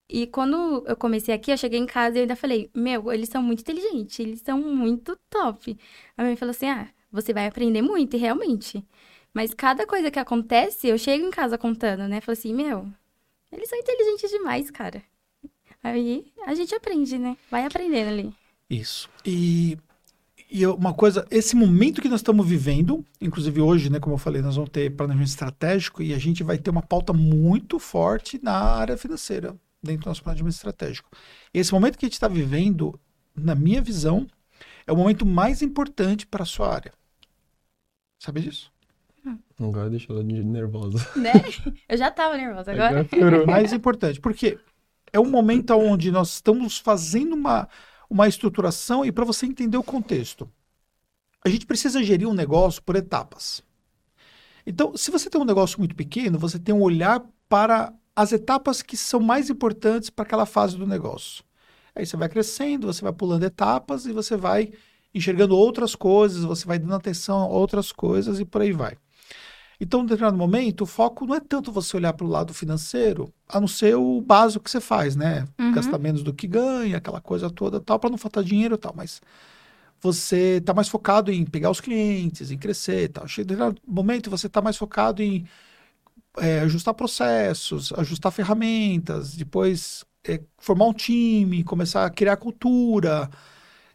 [0.09, 3.43] E quando eu comecei aqui, eu cheguei em casa e ainda falei, meu, eles são
[3.43, 5.77] muito inteligentes, eles são muito top.
[6.15, 8.85] A minha mãe falou assim, ah, você vai aprender muito, e realmente.
[9.33, 12.21] Mas cada coisa que acontece, eu chego em casa contando, né?
[12.21, 12.88] Falei assim, meu,
[13.51, 15.03] eles são inteligentes demais, cara.
[15.83, 17.38] Aí a gente aprende, né?
[17.51, 18.33] Vai aprendendo ali.
[18.70, 19.09] Isso.
[19.26, 19.78] E,
[20.49, 24.41] e uma coisa, esse momento que nós estamos vivendo, inclusive hoje, né, como eu falei,
[24.41, 28.53] nós vamos ter planejamento estratégico e a gente vai ter uma pauta muito forte na
[28.53, 31.09] área financeira, dentro do nosso planejamento estratégico.
[31.53, 32.99] Esse momento que a gente está vivendo,
[33.36, 34.28] na minha visão,
[34.86, 36.93] é o momento mais importante para a sua área.
[38.20, 38.72] Sabe disso?
[39.59, 41.05] Agora deixa ela nervosa.
[41.18, 41.34] Né?
[41.89, 43.07] Eu já estava nervosa agora.
[43.11, 44.57] agora mais importante, porque
[45.11, 47.68] é um momento onde nós estamos fazendo uma
[48.09, 50.49] uma estruturação e para você entender o contexto.
[51.43, 53.63] A gente precisa gerir um negócio por etapas.
[54.65, 58.81] Então, se você tem um negócio muito pequeno, você tem um olhar para as etapas
[58.81, 61.43] que são mais importantes para aquela fase do negócio.
[61.95, 64.71] Aí você vai crescendo, você vai pulando etapas e você vai
[65.13, 68.97] enxergando outras coisas, você vai dando atenção a outras coisas e por aí vai.
[69.80, 73.32] Então, em determinado momento, o foco não é tanto você olhar para o lado financeiro,
[73.47, 75.47] a não ser o básico que você faz, né?
[75.59, 75.71] Uhum.
[75.71, 78.93] Gastar menos do que ganha, aquela coisa toda, tal, para não faltar dinheiro e tal.
[78.95, 79.21] Mas
[80.01, 83.28] você está mais focado em pegar os clientes, em crescer e tal.
[83.28, 85.45] Chega determinado momento, você está mais focado em
[86.38, 93.30] é, ajustar processos, ajustar ferramentas, depois é, formar um time, começar a criar cultura,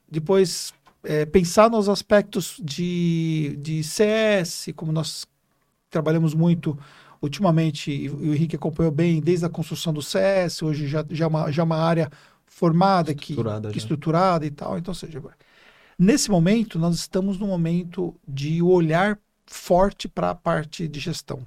[0.08, 0.72] depois
[1.04, 5.26] é, pensar nos aspectos de, de CS, como nós
[5.92, 6.76] trabalhamos muito
[7.22, 11.28] ultimamente, e o Henrique acompanhou bem, desde a construção do CS, hoje já, já, é
[11.28, 12.10] uma, já é uma área
[12.44, 14.76] formada, estruturada, que, que estruturada e tal.
[14.76, 15.22] Então, seja,
[15.96, 19.16] nesse momento, nós estamos num momento de olhar
[19.46, 21.46] forte para a parte de gestão.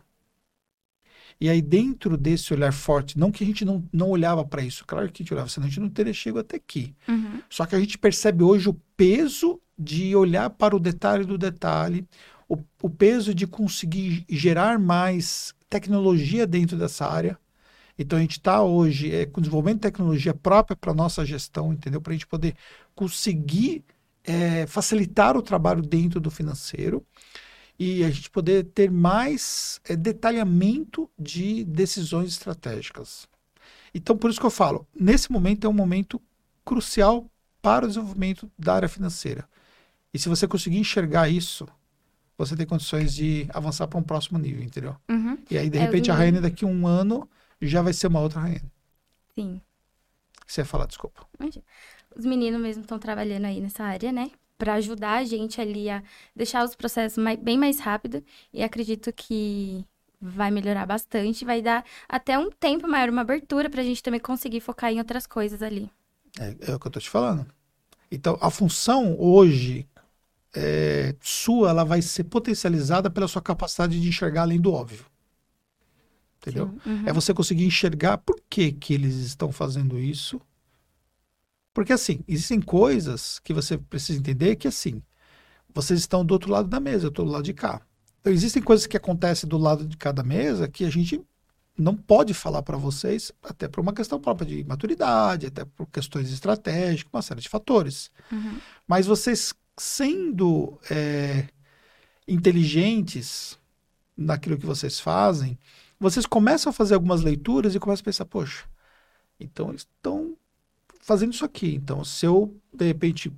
[1.39, 4.85] E aí, dentro desse olhar forte, não que a gente não, não olhava para isso,
[4.87, 6.95] claro que a gente olhava, senão a gente não teria chegado até aqui.
[7.07, 7.41] Uhum.
[7.49, 12.07] Só que a gente percebe hoje o peso de olhar para o detalhe do detalhe,
[12.47, 17.37] o, o peso de conseguir gerar mais tecnologia dentro dessa área.
[17.97, 22.01] Então a gente está hoje é, com desenvolvimento de tecnologia própria para nossa gestão, entendeu?
[22.01, 22.55] Para a gente poder
[22.93, 23.83] conseguir
[24.23, 27.05] é, facilitar o trabalho dentro do financeiro
[27.77, 33.27] e a gente poder ter mais é, detalhamento de decisões estratégicas.
[33.93, 36.21] Então, por isso que eu falo, nesse momento é um momento
[36.63, 37.29] crucial
[37.61, 39.47] para o desenvolvimento da área financeira.
[40.13, 41.67] E se você conseguir enxergar isso,
[42.37, 44.95] você tem condições de avançar para um próximo nível, entendeu?
[45.09, 45.37] Uhum.
[45.49, 47.29] E aí, de é, repente, a Rainha daqui a um ano
[47.61, 48.61] já vai ser uma outra Rainha.
[49.33, 49.61] Sim.
[50.45, 51.25] Você ia falar, desculpa.
[52.15, 54.31] Os meninos mesmo estão trabalhando aí nessa área, né?
[54.57, 56.01] Para ajudar a gente ali a
[56.35, 58.23] deixar os processos mais, bem mais rápido.
[58.53, 59.85] E acredito que
[60.21, 61.43] vai melhorar bastante.
[61.43, 64.99] Vai dar até um tempo maior, uma abertura para a gente também conseguir focar em
[64.99, 65.89] outras coisas ali.
[66.39, 67.45] É, é o que eu tô te falando.
[68.11, 69.87] Então, a função hoje
[70.55, 75.05] é, sua ela vai ser potencializada pela sua capacidade de enxergar além do óbvio.
[76.39, 76.73] Entendeu?
[76.85, 77.03] Uhum.
[77.05, 80.39] É você conseguir enxergar por que, que eles estão fazendo isso.
[81.73, 85.01] Porque, assim, existem coisas que você precisa entender que, assim,
[85.73, 87.81] vocês estão do outro lado da mesa, eu estou do lado de cá.
[88.21, 91.21] Então, existem coisas que acontecem do lado de cada mesa que a gente
[91.77, 96.31] não pode falar para vocês, até por uma questão própria de maturidade, até por questões
[96.31, 98.09] estratégicas, uma série de fatores.
[98.31, 98.57] Uhum.
[98.87, 101.47] Mas vocês sendo é,
[102.27, 103.59] inteligentes
[104.15, 105.57] naquilo que vocês fazem,
[105.99, 108.65] vocês começam a fazer algumas leituras e começam a pensar, poxa,
[109.39, 110.35] então eles estão
[111.01, 111.75] fazendo isso aqui.
[111.75, 113.31] Então, se eu, de repente,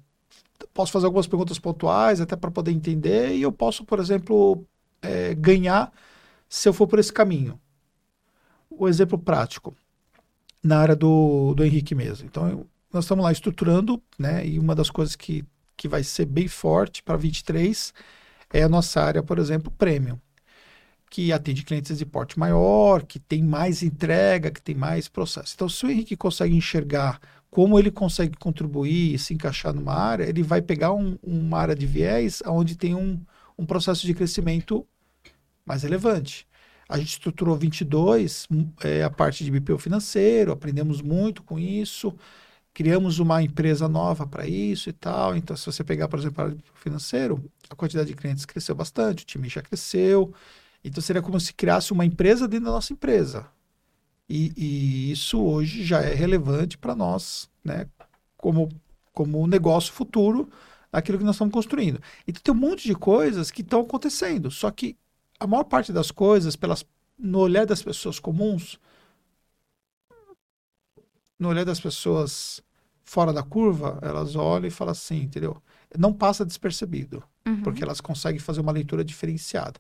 [0.74, 4.66] posso fazer algumas perguntas pontuais, até para poder entender, e eu posso, por exemplo,
[5.02, 5.92] é, ganhar
[6.50, 7.60] se eu for por esse caminho.
[8.70, 9.76] O exemplo prático,
[10.64, 12.26] na área do, do Henrique mesmo.
[12.26, 14.46] Então, eu, nós estamos lá estruturando, né?
[14.48, 15.44] E uma das coisas que,
[15.78, 17.94] que vai ser bem forte para 23
[18.52, 20.20] é a nossa área, por exemplo, premium
[21.10, 25.54] que atende clientes de porte maior, que tem mais entrega, que tem mais processo.
[25.56, 27.20] Então, se o Henrique consegue enxergar
[27.50, 31.76] como ele consegue contribuir e se encaixar numa área, ele vai pegar um, uma área
[31.76, 33.20] de viés onde tem um,
[33.58, 34.86] um processo de crescimento
[35.66, 36.46] mais relevante.
[36.90, 38.48] A gente estruturou 22,
[38.84, 42.14] é, a parte de BPO financeiro, aprendemos muito com isso,
[42.78, 45.36] criamos uma empresa nova para isso e tal.
[45.36, 49.26] Então, se você pegar, por exemplo, BPO financeiro, a quantidade de clientes cresceu bastante, o
[49.26, 50.32] time já cresceu.
[50.84, 53.48] Então, seria como se criasse uma empresa dentro da nossa empresa.
[54.30, 57.88] E, e isso hoje já é relevante para nós, né?
[58.38, 58.70] Como,
[59.12, 60.48] como negócio futuro,
[60.94, 62.00] aquilo que nós estamos construindo.
[62.28, 64.52] Então, tem um monte de coisas que estão acontecendo.
[64.52, 64.96] Só que
[65.40, 66.86] a maior parte das coisas, pelas,
[67.18, 68.80] no olhar das pessoas comuns,
[71.40, 72.62] no olhar das pessoas
[73.08, 75.62] fora da curva, elas olham e falam assim, entendeu?
[75.98, 77.62] Não passa despercebido, Uhum.
[77.62, 79.80] porque elas conseguem fazer uma leitura diferenciada.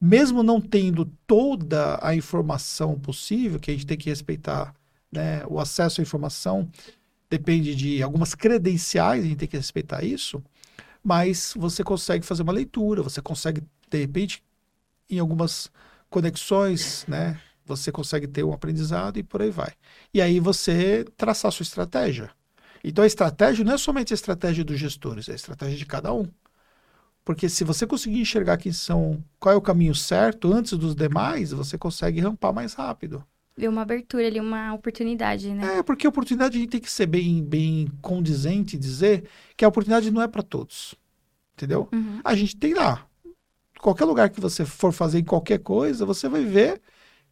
[0.00, 4.72] Mesmo não tendo toda a informação possível, que a gente tem que respeitar,
[5.10, 5.44] né?
[5.48, 6.68] O acesso à informação
[7.28, 10.40] depende de algumas credenciais, a gente tem que respeitar isso,
[11.02, 13.60] mas você consegue fazer uma leitura, você consegue,
[13.90, 14.40] de repente,
[15.10, 15.68] em algumas
[16.08, 17.40] conexões, né?
[17.66, 19.72] Você consegue ter um aprendizado e por aí vai.
[20.14, 22.30] E aí você traçar a sua estratégia.
[22.84, 26.12] Então a estratégia não é somente a estratégia dos gestores, é a estratégia de cada
[26.12, 26.26] um.
[27.24, 31.52] Porque se você conseguir enxergar quem são, qual é o caminho certo antes dos demais,
[31.52, 33.24] você consegue rampar mais rápido.
[33.56, 35.78] Ver uma abertura ali, uma oportunidade, né?
[35.78, 39.64] É, porque a oportunidade a gente tem que ser bem, bem condizente e dizer que
[39.64, 40.96] a oportunidade não é para todos.
[41.54, 41.88] Entendeu?
[41.92, 42.20] Uhum.
[42.24, 43.06] A gente tem lá.
[43.78, 46.80] Qualquer lugar que você for fazer em qualquer coisa, você vai ver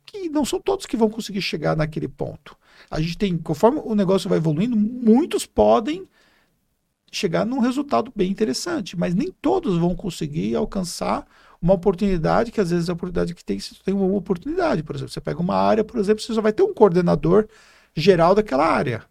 [0.04, 2.56] que não são todos que vão conseguir chegar naquele ponto.
[2.90, 6.06] A gente tem, conforme o negócio vai evoluindo, muitos podem
[7.10, 11.26] chegar num resultado bem interessante, mas nem todos vão conseguir alcançar
[11.60, 14.94] uma oportunidade que às vezes é a oportunidade que tem, você tem uma oportunidade, por
[14.94, 17.48] exemplo, você pega uma área, por exemplo, você só vai ter um coordenador
[17.94, 19.04] geral daquela área.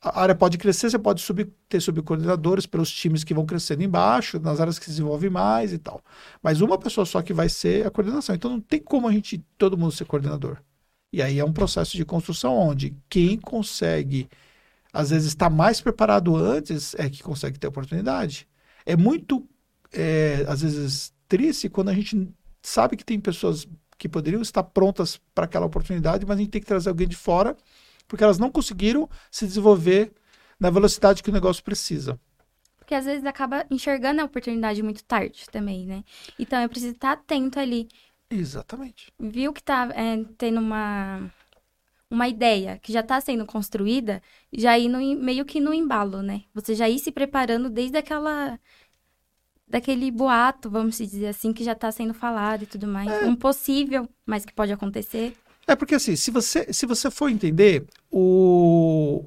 [0.00, 4.38] A área pode crescer, você pode subir, ter subcoordenadores pelos times que vão crescendo embaixo,
[4.38, 6.02] nas áreas que se desenvolvem mais e tal.
[6.42, 8.34] Mas uma pessoa só que vai ser a coordenação.
[8.34, 10.58] Então não tem como a gente, todo mundo ser coordenador.
[11.14, 14.28] E aí é um processo de construção onde quem consegue,
[14.92, 18.48] às vezes, estar mais preparado antes é que consegue ter oportunidade.
[18.84, 19.48] É muito,
[19.92, 22.28] é, às vezes, triste quando a gente
[22.60, 23.64] sabe que tem pessoas
[23.96, 27.14] que poderiam estar prontas para aquela oportunidade, mas a gente tem que trazer alguém de
[27.14, 27.56] fora
[28.08, 30.12] porque elas não conseguiram se desenvolver
[30.58, 32.18] na velocidade que o negócio precisa.
[32.76, 36.02] Porque às vezes acaba enxergando a oportunidade muito tarde também, né?
[36.40, 37.86] Então é preciso estar atento ali.
[38.30, 39.12] Exatamente.
[39.18, 41.30] Viu que tá é, tendo uma,
[42.10, 44.22] uma ideia que já está sendo construída,
[44.52, 46.42] já ir no, meio que no embalo, né?
[46.54, 48.58] Você já ir se preparando desde aquela.
[49.68, 53.26] daquele boato, vamos dizer assim, que já está sendo falado e tudo mais.
[53.26, 55.36] Um possível, mas que pode acontecer.
[55.66, 59.24] É porque assim, se você, se você for entender, o,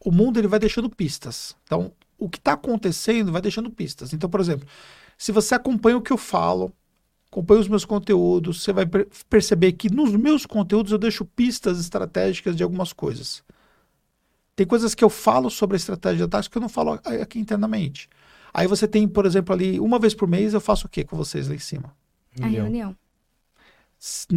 [0.00, 1.56] o mundo ele vai deixando pistas.
[1.64, 4.12] Então, o que está acontecendo vai deixando pistas.
[4.12, 4.66] Então, por exemplo,
[5.16, 6.72] se você acompanha o que eu falo,
[7.30, 11.78] acompanha os meus conteúdos, você vai per- perceber que nos meus conteúdos eu deixo pistas
[11.80, 13.42] estratégicas de algumas coisas.
[14.56, 17.38] Tem coisas que eu falo sobre a estratégia da tática que eu não falo aqui
[17.38, 18.08] internamente.
[18.52, 21.16] Aí você tem, por exemplo, ali, uma vez por mês eu faço o quê com
[21.16, 21.94] vocês lá em cima?
[22.40, 22.96] A reunião.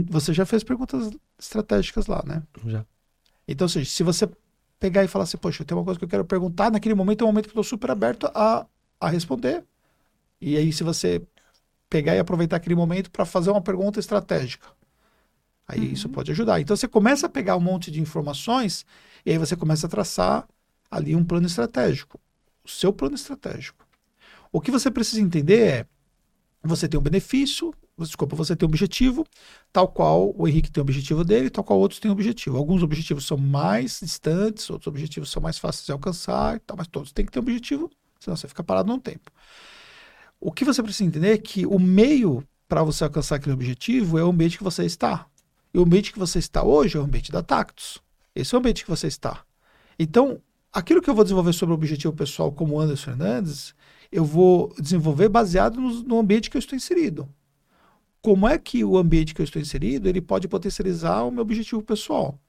[0.09, 2.43] Você já fez perguntas estratégicas lá, né?
[2.65, 2.85] Já.
[3.47, 4.29] Então, ou seja, se você
[4.79, 7.25] pegar e falar assim, poxa, tem uma coisa que eu quero perguntar, naquele momento é
[7.25, 8.65] um momento que eu estou super aberto a,
[8.99, 9.63] a responder.
[10.41, 11.21] E aí, se você
[11.91, 14.65] pegar e aproveitar aquele momento para fazer uma pergunta estratégica,
[15.67, 16.61] aí isso pode ajudar.
[16.61, 18.85] Então, você começa a pegar um monte de informações
[19.25, 20.47] e aí você começa a traçar
[20.89, 22.17] ali um plano estratégico.
[22.63, 23.85] O seu plano estratégico.
[24.53, 25.85] O que você precisa entender é:
[26.63, 29.27] você tem um benefício, desculpa, você tem um objetivo,
[29.73, 32.57] tal qual o Henrique tem o objetivo dele, tal qual outros têm um objetivo.
[32.57, 37.11] Alguns objetivos são mais distantes, outros objetivos são mais fáceis de alcançar, tal, mas todos
[37.11, 39.29] têm que ter um objetivo, senão você fica parado num tempo.
[40.43, 44.23] O que você precisa entender é que o meio para você alcançar aquele objetivo é
[44.23, 45.27] o ambiente que você está.
[45.71, 48.01] E o ambiente que você está hoje é o ambiente da Tactus.
[48.33, 49.43] Esse é o ambiente que você está.
[49.99, 50.41] Então,
[50.73, 53.75] aquilo que eu vou desenvolver sobre o objetivo pessoal como Anderson Fernandes,
[54.11, 57.29] eu vou desenvolver baseado no, no ambiente que eu estou inserido.
[58.19, 61.83] Como é que o ambiente que eu estou inserido ele pode potencializar o meu objetivo
[61.83, 62.39] pessoal?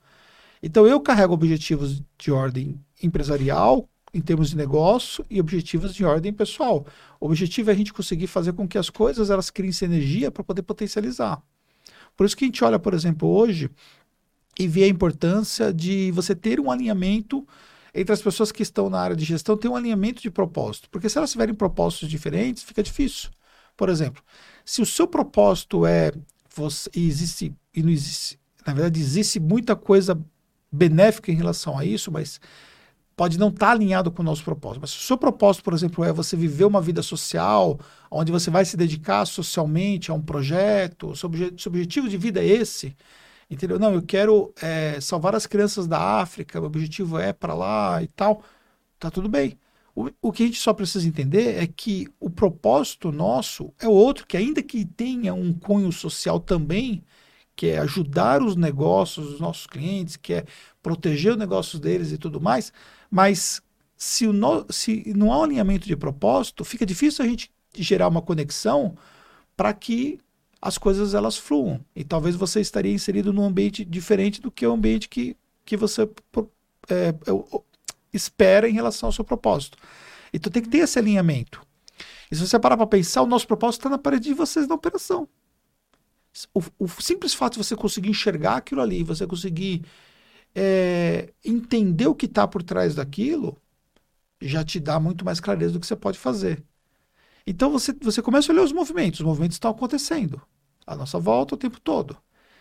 [0.62, 6.32] Então, eu carrego objetivos de ordem empresarial, em termos de negócio, e objetivos de ordem
[6.32, 6.86] pessoal.
[7.18, 10.44] O objetivo é a gente conseguir fazer com que as coisas elas criem energia para
[10.44, 11.42] poder potencializar.
[12.16, 13.70] Por isso que a gente olha, por exemplo, hoje
[14.58, 17.46] e vê a importância de você ter um alinhamento
[17.94, 20.88] entre as pessoas que estão na área de gestão, ter um alinhamento de propósito.
[20.90, 23.30] Porque se elas tiverem propósitos diferentes, fica difícil.
[23.76, 24.22] Por exemplo,
[24.64, 26.12] se o seu propósito é
[26.54, 30.18] você, e existe e não existe, na verdade existe muita coisa
[30.70, 32.40] benéfica em relação a isso, mas
[33.16, 34.80] pode não estar tá alinhado com o nosso propósito.
[34.80, 37.78] Mas se o seu propósito, por exemplo, é você viver uma vida social,
[38.10, 42.46] onde você vai se dedicar socialmente a um projeto, seu, seu objetivo de vida é
[42.46, 42.96] esse,
[43.50, 43.78] entendeu?
[43.78, 48.08] Não, eu quero é, salvar as crianças da África, o objetivo é para lá e
[48.08, 48.42] tal,
[48.98, 49.58] tá tudo bem.
[49.94, 54.26] O, o que a gente só precisa entender é que o propósito nosso é outro,
[54.26, 57.04] que ainda que tenha um cunho social também,
[57.55, 60.44] que é ajudar os negócios dos nossos clientes, que é
[60.82, 62.72] proteger os negócios deles e tudo mais,
[63.11, 63.62] mas
[63.96, 68.22] se, no, se não há um alinhamento de propósito, fica difícil a gente gerar uma
[68.22, 68.96] conexão
[69.57, 70.18] para que
[70.61, 71.80] as coisas elas fluam.
[71.94, 76.09] E talvez você estaria inserido num ambiente diferente do que o ambiente que, que você
[76.88, 77.14] é,
[78.12, 79.78] espera em relação ao seu propósito.
[80.32, 81.61] Então tem que ter esse alinhamento.
[82.30, 84.74] E se você parar para pensar, o nosso propósito está na parede de vocês na
[84.74, 85.28] operação.
[86.55, 89.85] O, o, simples fato de você conseguir enxergar aquilo ali, você conseguir
[90.55, 93.57] é, entender o que está por trás daquilo
[94.41, 96.62] já te dá muito mais clareza do que você pode fazer.
[97.47, 100.41] Então você, você começa a olhar os movimentos, os movimentos estão acontecendo
[100.87, 102.16] à nossa volta o tempo todo.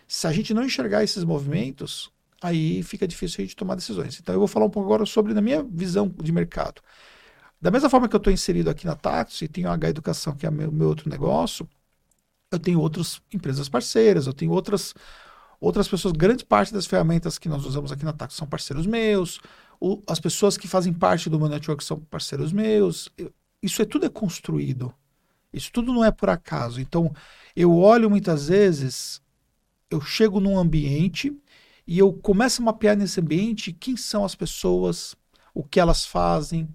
[0.06, 2.12] Se a gente não enxergar esses movimentos,
[2.42, 4.18] aí fica difícil a gente tomar decisões.
[4.20, 6.82] Então eu vou falar um pouco agora sobre na minha visão de mercado.
[7.60, 10.46] Da mesma forma que eu estou inserido aqui na Taxi, tenho a H Educação, que
[10.46, 11.68] é meu, meu outro negócio,
[12.52, 14.94] eu tenho outras empresas parceiras, eu tenho outras
[15.62, 19.38] Outras pessoas, grande parte das ferramentas que nós usamos aqui na TAC são parceiros meus.
[19.80, 23.08] O, as pessoas que fazem parte do meu network são parceiros meus.
[23.16, 23.32] Eu,
[23.62, 24.92] isso é tudo é construído.
[25.52, 26.80] Isso tudo não é por acaso.
[26.80, 27.14] Então,
[27.54, 29.22] eu olho muitas vezes,
[29.88, 31.32] eu chego num ambiente
[31.86, 35.14] e eu começo a mapear nesse ambiente quem são as pessoas,
[35.54, 36.68] o que elas fazem,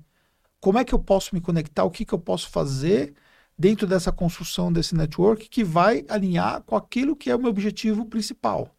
[0.61, 3.13] como é que eu posso me conectar, o que, que eu posso fazer
[3.57, 8.05] dentro dessa construção desse network que vai alinhar com aquilo que é o meu objetivo
[8.05, 8.77] principal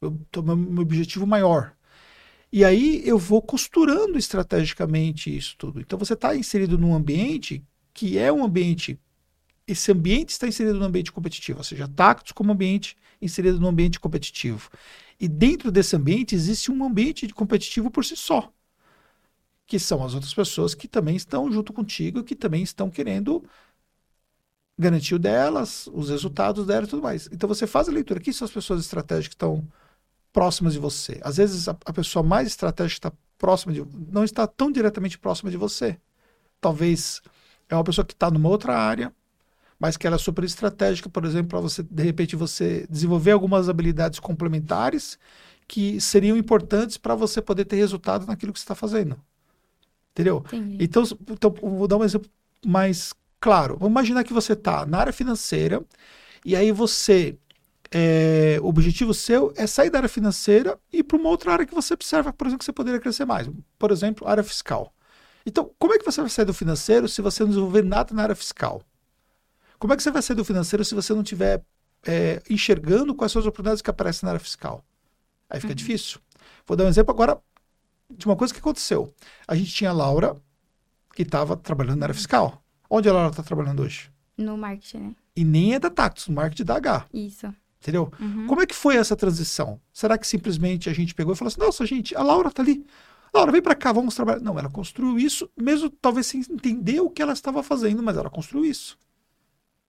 [0.00, 1.74] meu, meu objetivo maior.
[2.52, 5.80] E aí eu vou costurando estrategicamente isso tudo.
[5.80, 7.62] Então você está inserido num ambiente
[7.92, 8.98] que é um ambiente.
[9.66, 14.00] Esse ambiente está inserido num ambiente competitivo, ou seja, Tactus como ambiente inserido num ambiente
[14.00, 14.70] competitivo.
[15.20, 18.50] E dentro desse ambiente existe um ambiente competitivo por si só,
[19.66, 23.44] que são as outras pessoas que também estão junto contigo, que também estão querendo
[24.78, 27.28] garantir o delas, os resultados dela e tudo mais.
[27.32, 28.20] Então você faz a leitura.
[28.20, 29.66] Quem são as pessoas estratégicas que estão
[30.32, 31.18] próximas de você.
[31.22, 35.50] Às vezes a, a pessoa mais estratégica está próxima de não está tão diretamente próxima
[35.50, 35.98] de você.
[36.60, 37.20] Talvez
[37.68, 39.12] é uma pessoa que está numa outra área,
[39.78, 43.68] mas que ela é super estratégica, por exemplo, para você de repente você desenvolver algumas
[43.68, 45.18] habilidades complementares
[45.66, 49.18] que seriam importantes para você poder ter resultado naquilo que você está fazendo.
[50.12, 50.44] Entendeu?
[50.80, 52.28] Então, então, vou dar um exemplo
[52.64, 53.76] mais claro.
[53.78, 55.82] Vamos imaginar que você está na área financeira
[56.44, 57.36] e aí você
[57.90, 61.66] é, o objetivo seu é sair da área financeira e ir para uma outra área
[61.66, 63.48] que você observa, por exemplo, que você poderia crescer mais.
[63.78, 64.92] Por exemplo, área fiscal.
[65.46, 68.22] Então, como é que você vai sair do financeiro se você não desenvolver nada na
[68.22, 68.82] área fiscal?
[69.78, 71.64] Como é que você vai sair do financeiro se você não estiver
[72.06, 74.84] é, enxergando quais são as oportunidades que aparecem na área fiscal?
[75.48, 75.76] Aí fica uhum.
[75.76, 76.20] difícil.
[76.66, 77.40] Vou dar um exemplo agora
[78.10, 79.12] de uma coisa que aconteceu.
[79.46, 80.36] A gente tinha a Laura,
[81.14, 82.62] que estava trabalhando na área fiscal.
[82.90, 84.10] Onde a Laura está trabalhando hoje?
[84.36, 85.14] No marketing, né?
[85.36, 87.06] E nem é da Tactus, no marketing da H.
[87.12, 87.54] Isso.
[87.80, 88.12] Entendeu?
[88.20, 88.46] Uhum.
[88.46, 89.80] Como é que foi essa transição?
[89.92, 92.84] Será que simplesmente a gente pegou e falou assim: nossa, gente, a Laura tá ali.
[93.32, 94.40] Laura, vem para cá, vamos trabalhar.
[94.40, 98.30] Não, ela construiu isso, mesmo talvez sem entender o que ela estava fazendo, mas ela
[98.30, 98.98] construiu isso.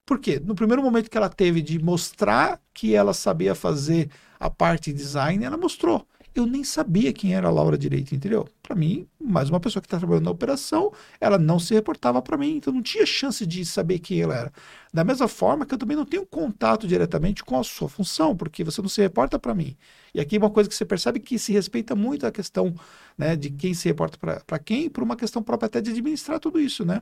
[0.06, 0.42] Por quê?
[0.44, 4.98] No primeiro momento que ela teve de mostrar que ela sabia fazer a parte de
[4.98, 6.06] design, ela mostrou.
[6.34, 8.48] Eu nem sabia quem era a Laura direito, entendeu?
[8.62, 12.38] Para mim, mais uma pessoa que está trabalhando na operação, ela não se reportava para
[12.38, 14.54] mim, então não tinha chance de saber quem ela era.
[14.94, 18.64] Da mesma forma que eu também não tenho contato diretamente com a sua função, porque
[18.64, 19.76] você não se reporta para mim.
[20.14, 22.74] E aqui uma coisa que você percebe que se respeita muito a questão
[23.18, 26.60] né, de quem se reporta para quem, por uma questão própria até de administrar tudo
[26.60, 27.02] isso, né?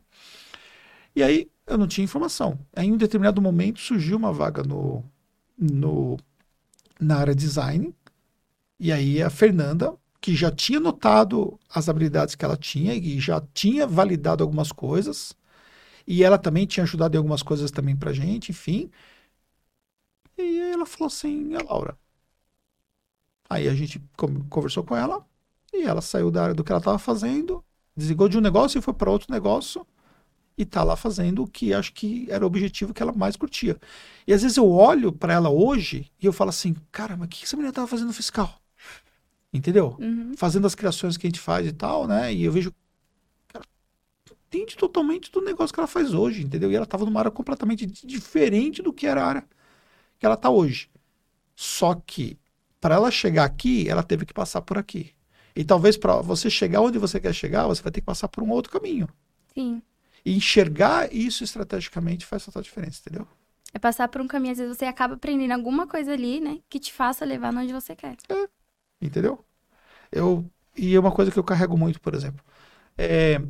[1.15, 2.57] E aí eu não tinha informação.
[2.75, 5.03] Aí, em um determinado momento surgiu uma vaga no,
[5.57, 6.17] no
[6.99, 7.93] na área design.
[8.79, 13.41] E aí a Fernanda, que já tinha notado as habilidades que ela tinha e já
[13.53, 15.35] tinha validado algumas coisas,
[16.07, 18.89] e ela também tinha ajudado em algumas coisas também pra gente, enfim.
[20.37, 21.97] E ela falou assim, a Laura.
[23.49, 24.01] Aí a gente
[24.49, 25.25] conversou com ela
[25.73, 27.63] e ela saiu da área do que ela estava fazendo,
[27.95, 29.85] desligou de um negócio e foi para outro negócio
[30.57, 33.79] e tá lá fazendo o que acho que era o objetivo que ela mais curtia.
[34.27, 37.29] E às vezes eu olho para ela hoje e eu falo assim, cara, mas o
[37.29, 38.59] que essa menina tava fazendo no fiscal?
[39.53, 39.95] Entendeu?
[39.99, 40.33] Uhum.
[40.35, 42.33] Fazendo as criações que a gente faz e tal, né?
[42.33, 42.73] E eu vejo,
[43.47, 43.65] cara,
[44.47, 46.71] entende totalmente do negócio que ela faz hoje, entendeu?
[46.71, 49.47] E ela tava numa área completamente diferente do que era a área
[50.19, 50.89] que ela tá hoje.
[51.55, 52.37] Só que
[52.79, 55.11] para ela chegar aqui, ela teve que passar por aqui.
[55.55, 58.43] E talvez para você chegar onde você quer chegar, você vai ter que passar por
[58.43, 59.09] um outro caminho.
[59.53, 59.81] Sim.
[60.23, 63.27] E enxergar isso estrategicamente faz total diferença, entendeu?
[63.73, 66.59] É passar por um caminho, às vezes você acaba aprendendo alguma coisa ali, né?
[66.69, 68.15] Que te faça levar onde você quer.
[68.29, 68.47] É,
[69.01, 69.43] entendeu?
[70.11, 72.43] Eu, e é uma coisa que eu carrego muito, por exemplo.
[72.97, 73.41] É,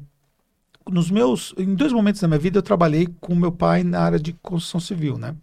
[0.89, 1.53] nos meus.
[1.57, 4.79] Em dois momentos da minha vida, eu trabalhei com meu pai na área de construção
[4.79, 5.35] civil, né?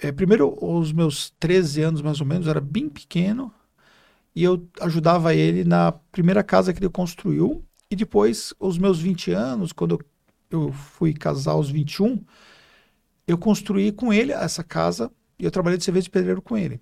[0.00, 3.52] É, primeiro, os meus 13 anos, mais ou menos, eu era bem pequeno.
[4.34, 7.64] E eu ajudava ele na primeira casa que ele construiu.
[7.90, 9.98] E depois, os meus 20 anos, quando
[10.50, 12.22] eu fui casar aos 21,
[13.26, 16.80] eu construí com ele essa casa e eu trabalhei de serviço de pedreiro com ele.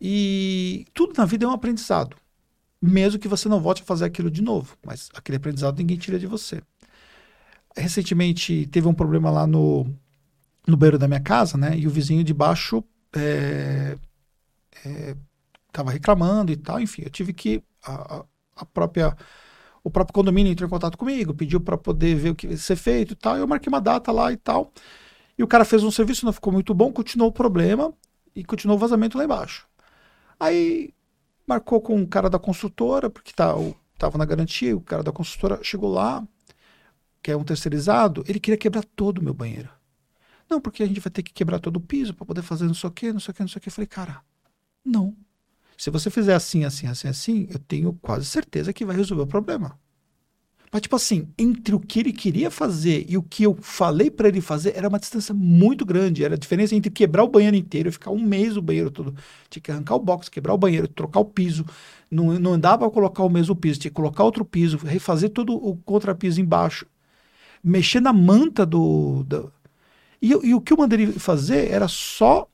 [0.00, 2.16] E tudo na vida é um aprendizado.
[2.80, 6.18] Mesmo que você não volte a fazer aquilo de novo, mas aquele aprendizado ninguém tira
[6.18, 6.62] de você.
[7.76, 9.86] Recentemente teve um problema lá no,
[10.66, 11.76] no banheiro da minha casa, né?
[11.78, 12.84] E o vizinho de baixo
[13.16, 13.96] é,
[14.84, 15.16] é,
[15.72, 16.80] tava reclamando e tal.
[16.80, 17.62] Enfim, eu tive que.
[17.82, 18.24] A,
[18.56, 19.16] a própria
[19.84, 22.74] o próprio condomínio entrou em contato comigo, pediu para poder ver o que ia ser
[22.74, 23.36] feito e tal.
[23.36, 24.72] Eu marquei uma data lá e tal.
[25.36, 27.92] E o cara fez um serviço, não ficou muito bom, continuou o problema
[28.34, 29.66] e continuou o vazamento lá embaixo.
[30.38, 30.92] Aí
[31.46, 33.54] marcou com o cara da construtora, porque tá,
[33.98, 36.26] tava na garantia, o cara da construtora chegou lá,
[37.22, 39.68] que é um terceirizado, ele queria quebrar todo o meu banheiro.
[40.48, 42.74] Não, porque a gente vai ter que quebrar todo o piso para poder fazer não
[42.74, 43.68] sei o que, não sei o que, não sei o que.
[43.68, 44.22] Eu falei, cara,
[44.84, 45.16] não.
[45.76, 49.26] Se você fizer assim, assim, assim, assim, eu tenho quase certeza que vai resolver o
[49.26, 49.78] problema.
[50.74, 54.26] Mas, tipo assim, entre o que ele queria fazer e o que eu falei para
[54.26, 56.24] ele fazer, era uma distância muito grande.
[56.24, 59.14] Era a diferença entre quebrar o banheiro inteiro e ficar um mês o banheiro todo.
[59.48, 61.64] Tinha que arrancar o box, quebrar o banheiro, trocar o piso.
[62.10, 65.54] Não, não dava para colocar o mesmo piso, tinha que colocar outro piso, refazer todo
[65.54, 66.86] o contrapiso embaixo.
[67.62, 69.22] Mexer na manta do.
[69.28, 69.52] do...
[70.20, 72.48] E, e o que eu mandei ele fazer era só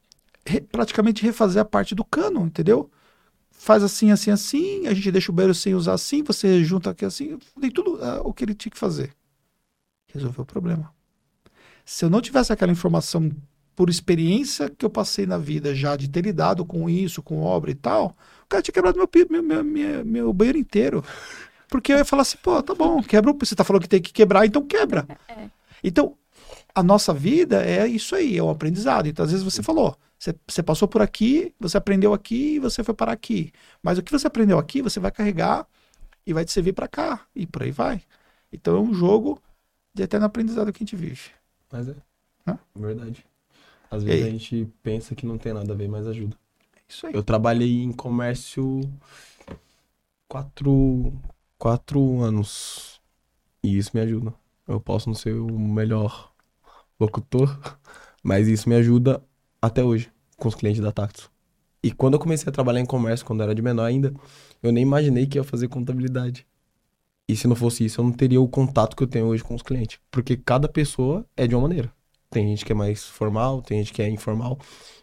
[0.44, 2.90] re, praticamente refazer a parte do cano, entendeu?
[3.60, 7.04] Faz assim, assim, assim, a gente deixa o banheiro sem usar assim, você junta aqui
[7.04, 9.12] assim, dei tudo uh, o que ele tinha que fazer.
[10.10, 10.90] Resolveu o problema.
[11.84, 13.30] Se eu não tivesse aquela informação
[13.76, 17.70] por experiência que eu passei na vida já de ter lidado com isso, com obra
[17.70, 21.04] e tal, o cara tinha quebrado meu, meu, meu, meu banheiro inteiro.
[21.68, 24.12] Porque eu ia falar assim, pô, tá bom, quebra, você tá falando que tem que
[24.12, 25.06] quebrar, então quebra.
[25.28, 25.50] É.
[25.84, 26.16] Então,
[26.74, 29.06] a nossa vida é isso aí, é um aprendizado.
[29.06, 32.84] Então, às vezes você falou, você, você passou por aqui, você aprendeu aqui e você
[32.84, 33.50] foi parar aqui.
[33.82, 35.66] Mas o que você aprendeu aqui, você vai carregar
[36.26, 37.26] e vai te servir para cá.
[37.34, 38.02] E por aí vai.
[38.52, 39.40] Então é um jogo
[39.94, 41.30] de eterno aprendizado que a gente vive.
[41.72, 41.94] Mas é.
[42.46, 42.58] Hã?
[42.76, 43.24] Verdade.
[43.90, 46.36] Às vezes a gente pensa que não tem nada a ver, mas ajuda.
[46.76, 47.14] É isso aí.
[47.14, 48.82] Eu trabalhei em comércio
[50.28, 51.14] quatro,
[51.56, 53.00] quatro anos.
[53.62, 54.34] E isso me ajuda.
[54.68, 56.30] Eu posso não ser o melhor
[57.00, 57.58] locutor,
[58.22, 59.24] mas isso me ajuda
[59.60, 61.30] até hoje com os clientes da Tactus.
[61.82, 64.12] E quando eu comecei a trabalhar em comércio, quando eu era de menor ainda,
[64.62, 66.46] eu nem imaginei que ia fazer contabilidade.
[67.28, 69.54] E se não fosse isso, eu não teria o contato que eu tenho hoje com
[69.54, 69.98] os clientes.
[70.10, 71.92] Porque cada pessoa é de uma maneira.
[72.28, 74.58] Tem gente que é mais formal, tem gente que é informal.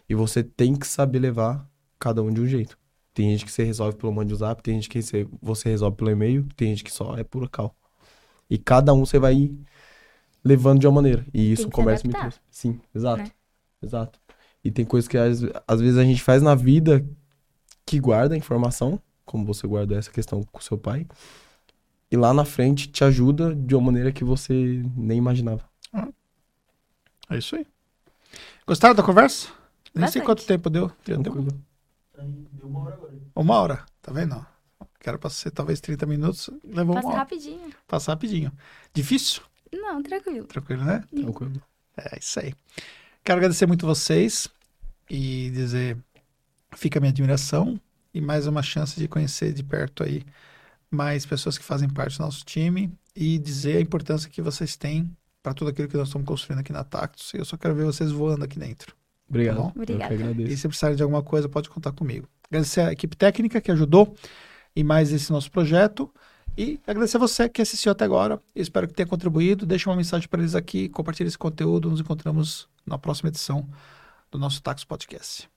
[0.08, 2.78] E você tem que saber levar cada um de um jeito.
[3.12, 5.00] Tem gente que você resolve pelo mando de WhatsApp, tem gente que
[5.42, 7.74] você resolve pelo e-mail, tem gente que só é por cal.
[8.48, 9.50] E cada um você vai
[10.44, 11.26] levando de uma maneira.
[11.34, 12.38] E isso o comércio me trouxe.
[12.50, 13.22] Sim, exato.
[13.22, 13.30] Né?
[13.82, 14.20] Exato.
[14.68, 17.02] E tem coisas que às, às vezes a gente faz na vida
[17.86, 21.06] que guarda a informação, como você guardou essa questão com seu pai,
[22.10, 25.62] e lá na frente te ajuda de uma maneira que você nem imaginava.
[27.30, 27.66] É isso aí.
[28.66, 29.48] Gostaram da conversa?
[29.94, 30.12] Nem Bastante.
[30.12, 30.92] sei quanto tempo deu.
[31.02, 31.48] Deu, Tranquilo.
[33.34, 33.86] Uma hora.
[34.02, 34.44] Tá vendo?
[35.00, 37.22] Quero para ser talvez 30 minutos, levou Passa uma hora.
[37.22, 37.70] rapidinho.
[37.86, 38.52] Passa rapidinho.
[38.92, 39.42] Difícil?
[39.72, 40.44] Não, tranquilo.
[40.46, 41.02] Tranquilo, né?
[41.14, 41.62] Tranquilo.
[41.96, 42.52] É isso aí.
[43.24, 44.46] Quero agradecer muito vocês
[45.10, 45.96] e dizer
[46.76, 47.80] fica a minha admiração
[48.12, 50.22] e mais uma chance de conhecer de perto aí
[50.90, 55.10] mais pessoas que fazem parte do nosso time e dizer a importância que vocês têm
[55.42, 57.32] para tudo aquilo que nós estamos construindo aqui na Tactus.
[57.34, 58.94] Eu só quero ver vocês voando aqui dentro.
[59.28, 59.56] Obrigado.
[59.56, 60.14] Tá Obrigada.
[60.14, 60.56] E agradeço.
[60.56, 62.26] se precisarem de alguma coisa, pode contar comigo.
[62.50, 64.14] Agradecer a equipe técnica que ajudou
[64.74, 66.10] em mais esse nosso projeto.
[66.56, 68.40] E agradecer a você que assistiu até agora.
[68.54, 69.66] Espero que tenha contribuído.
[69.66, 71.90] Deixa uma mensagem para eles aqui, compartilhe esse conteúdo.
[71.90, 73.68] Nos encontramos na próxima edição
[74.30, 75.48] do nosso Tax Podcast.